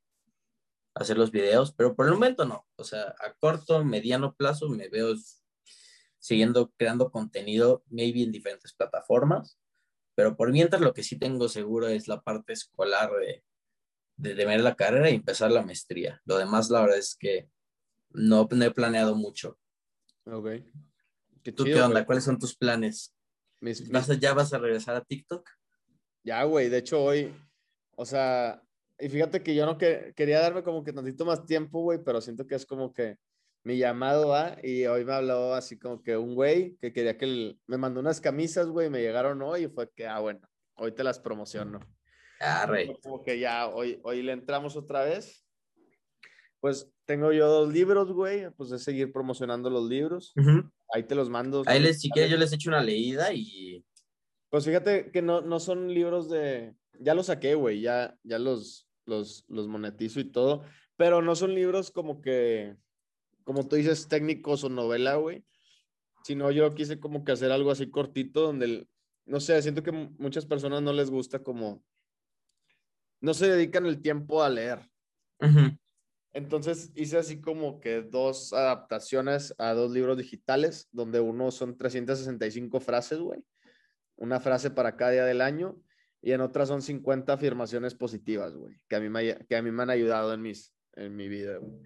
[0.95, 2.65] hacer los videos, pero por el momento no.
[2.75, 5.13] O sea, a corto, mediano plazo me veo
[6.17, 9.59] siguiendo creando contenido, maybe en diferentes plataformas
[10.17, 14.61] pero por mientras lo que sí tengo seguro es la parte escolar de, de, ver
[14.61, 16.19] la carrera y empezar la maestría.
[16.25, 17.51] Lo demás, la verdad es que
[18.09, 19.59] no, no he planeado mucho.
[20.25, 20.47] Ok.
[21.43, 22.03] Qué ¿Tú qué onda?
[22.03, 23.15] ¿Cuáles son tus planes?
[23.61, 25.47] ¿Vas ¿Ya vas a regresar a TikTok?
[26.23, 26.69] Ya, güey.
[26.69, 27.31] De hecho, hoy,
[27.95, 28.59] o sea,
[28.97, 32.21] y fíjate que yo no que, quería darme como que tantito más tiempo, güey, pero
[32.21, 33.17] siento que es como que
[33.67, 37.57] mi llamado va y hoy me habló así como que un güey que quería que
[37.67, 40.39] me mandó unas camisas, güey, me llegaron hoy y fue que, ah, bueno,
[40.77, 41.81] hoy te las promociono.
[42.39, 42.95] Ah, rey.
[43.03, 45.45] Como que ya hoy, hoy le entramos otra vez.
[46.61, 50.33] Pues tengo yo dos libros, güey, pues de seguir promocionando los libros.
[50.93, 51.63] Ahí te los mando.
[51.65, 53.83] Ahí les, si quieres, yo les echo una leída y...
[54.49, 56.73] Pues fíjate que no, no son libros de...
[57.01, 60.63] Ya los saqué, güey, ya, ya los, los, los monetizo y todo,
[60.95, 62.77] pero no son libros como que
[63.47, 65.45] como tú dices, técnicos o novela, güey.
[66.25, 68.85] Sino yo quise como que hacer algo así cortito donde,
[69.25, 71.81] no sé, siento que muchas personas no les gusta como,
[73.21, 74.91] no se dedican el tiempo a leer.
[76.33, 82.81] Entonces hice así como que dos adaptaciones a dos libros digitales, donde uno son 365
[82.81, 83.45] frases, güey.
[84.17, 85.81] Una frase para cada día del año
[86.21, 89.71] y en otra son 50 afirmaciones positivas, güey, que a mí me, que a mí
[89.71, 91.79] me han ayudado en, mis, en mi vida, güey.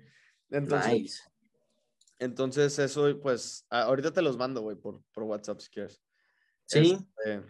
[0.50, 1.31] Entonces,
[2.22, 6.00] entonces, eso, pues, ahorita te los mando, güey, por, por WhatsApp si quieres.
[6.66, 6.96] Sí.
[7.26, 7.42] Este,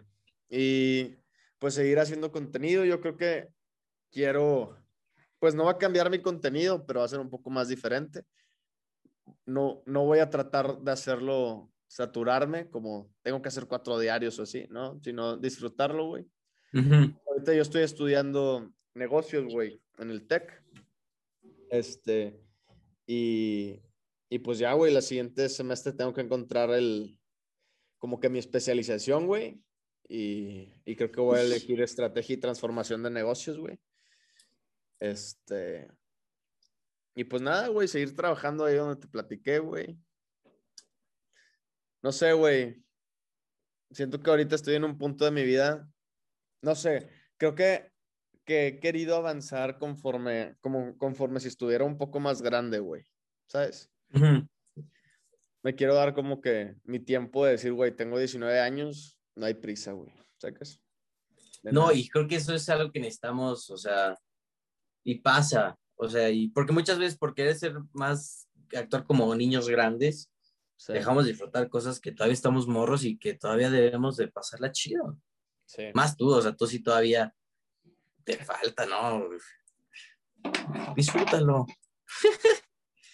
[0.49, 1.17] y
[1.59, 2.85] pues seguir haciendo contenido.
[2.85, 3.49] Yo creo que
[4.11, 4.77] quiero,
[5.39, 8.23] pues no va a cambiar mi contenido, pero va a ser un poco más diferente.
[9.45, 14.43] No, no voy a tratar de hacerlo saturarme, como tengo que hacer cuatro diarios o
[14.43, 15.01] así, ¿no?
[15.03, 16.25] Sino disfrutarlo, güey.
[17.27, 19.81] Ahorita yo estoy estudiando negocios, güey.
[19.97, 20.63] en el TEC.
[21.69, 22.39] Este,
[23.05, 23.81] y,
[24.33, 27.19] y pues ya, güey, la siguiente semestre tengo que encontrar el,
[27.97, 29.61] como que mi especialización, güey.
[30.07, 33.77] Y, y creo que voy a elegir estrategia y transformación de negocios, güey.
[35.01, 35.89] Este,
[37.13, 39.99] y pues nada, güey, seguir trabajando ahí donde te platiqué, güey.
[42.01, 42.81] No sé, güey.
[43.91, 45.91] Siento que ahorita estoy en un punto de mi vida.
[46.61, 47.91] No sé, creo que,
[48.45, 53.05] que he querido avanzar conforme, como, conforme si estuviera un poco más grande, güey.
[53.47, 53.91] ¿Sabes?
[55.63, 59.53] Me quiero dar como que mi tiempo de decir, güey, tengo 19 años, no hay
[59.53, 60.11] prisa, güey.
[60.37, 60.81] ¿Sabes?
[61.63, 64.17] No, y creo que eso es algo que necesitamos, o sea,
[65.03, 69.69] y pasa, o sea, y porque muchas veces por querer ser más, actuar como niños
[69.69, 70.31] grandes,
[70.87, 75.17] dejamos de disfrutar cosas que todavía estamos morros y que todavía debemos de pasarla chido.
[75.65, 75.83] Sí.
[75.93, 77.35] Más tú, o sea, tú sí todavía
[78.23, 79.29] te falta, ¿no?
[80.95, 81.67] Disfrútalo.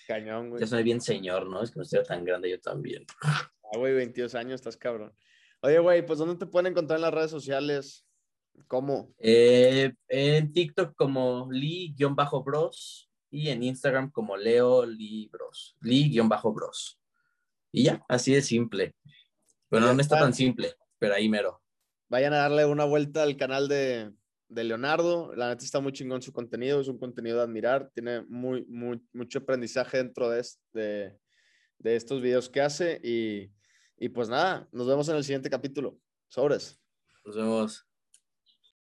[0.08, 0.62] Cañón, güey.
[0.62, 1.62] Ya soy bien señor, ¿no?
[1.62, 3.06] Es que no estoy tan grande yo también.
[3.22, 5.14] Ah, güey, 22 años, estás cabrón.
[5.60, 8.08] Oye, güey, pues ¿dónde te pueden encontrar en las redes sociales?
[8.68, 9.14] ¿Cómo?
[9.20, 15.76] Eh, en TikTok como Lee-Bros y en Instagram como Leo Libros.
[15.82, 17.00] Lee-Bros.
[17.74, 18.96] Y ya, así de simple.
[19.70, 21.62] Bueno, no está tan simple, pero ahí mero.
[22.08, 24.14] Vayan a darle una vuelta al canal de,
[24.50, 25.34] de Leonardo.
[25.36, 27.90] La neta está muy chingón su contenido, es un contenido de admirar.
[27.94, 28.66] Tiene muy,
[29.14, 31.18] mucho aprendizaje dentro de, de,
[31.80, 33.00] de estos videos que hace.
[33.04, 33.52] Y,
[33.98, 36.00] y pues nada, nos vemos en el siguiente capítulo.
[36.28, 36.80] Sobres.
[37.26, 37.87] Nos vemos.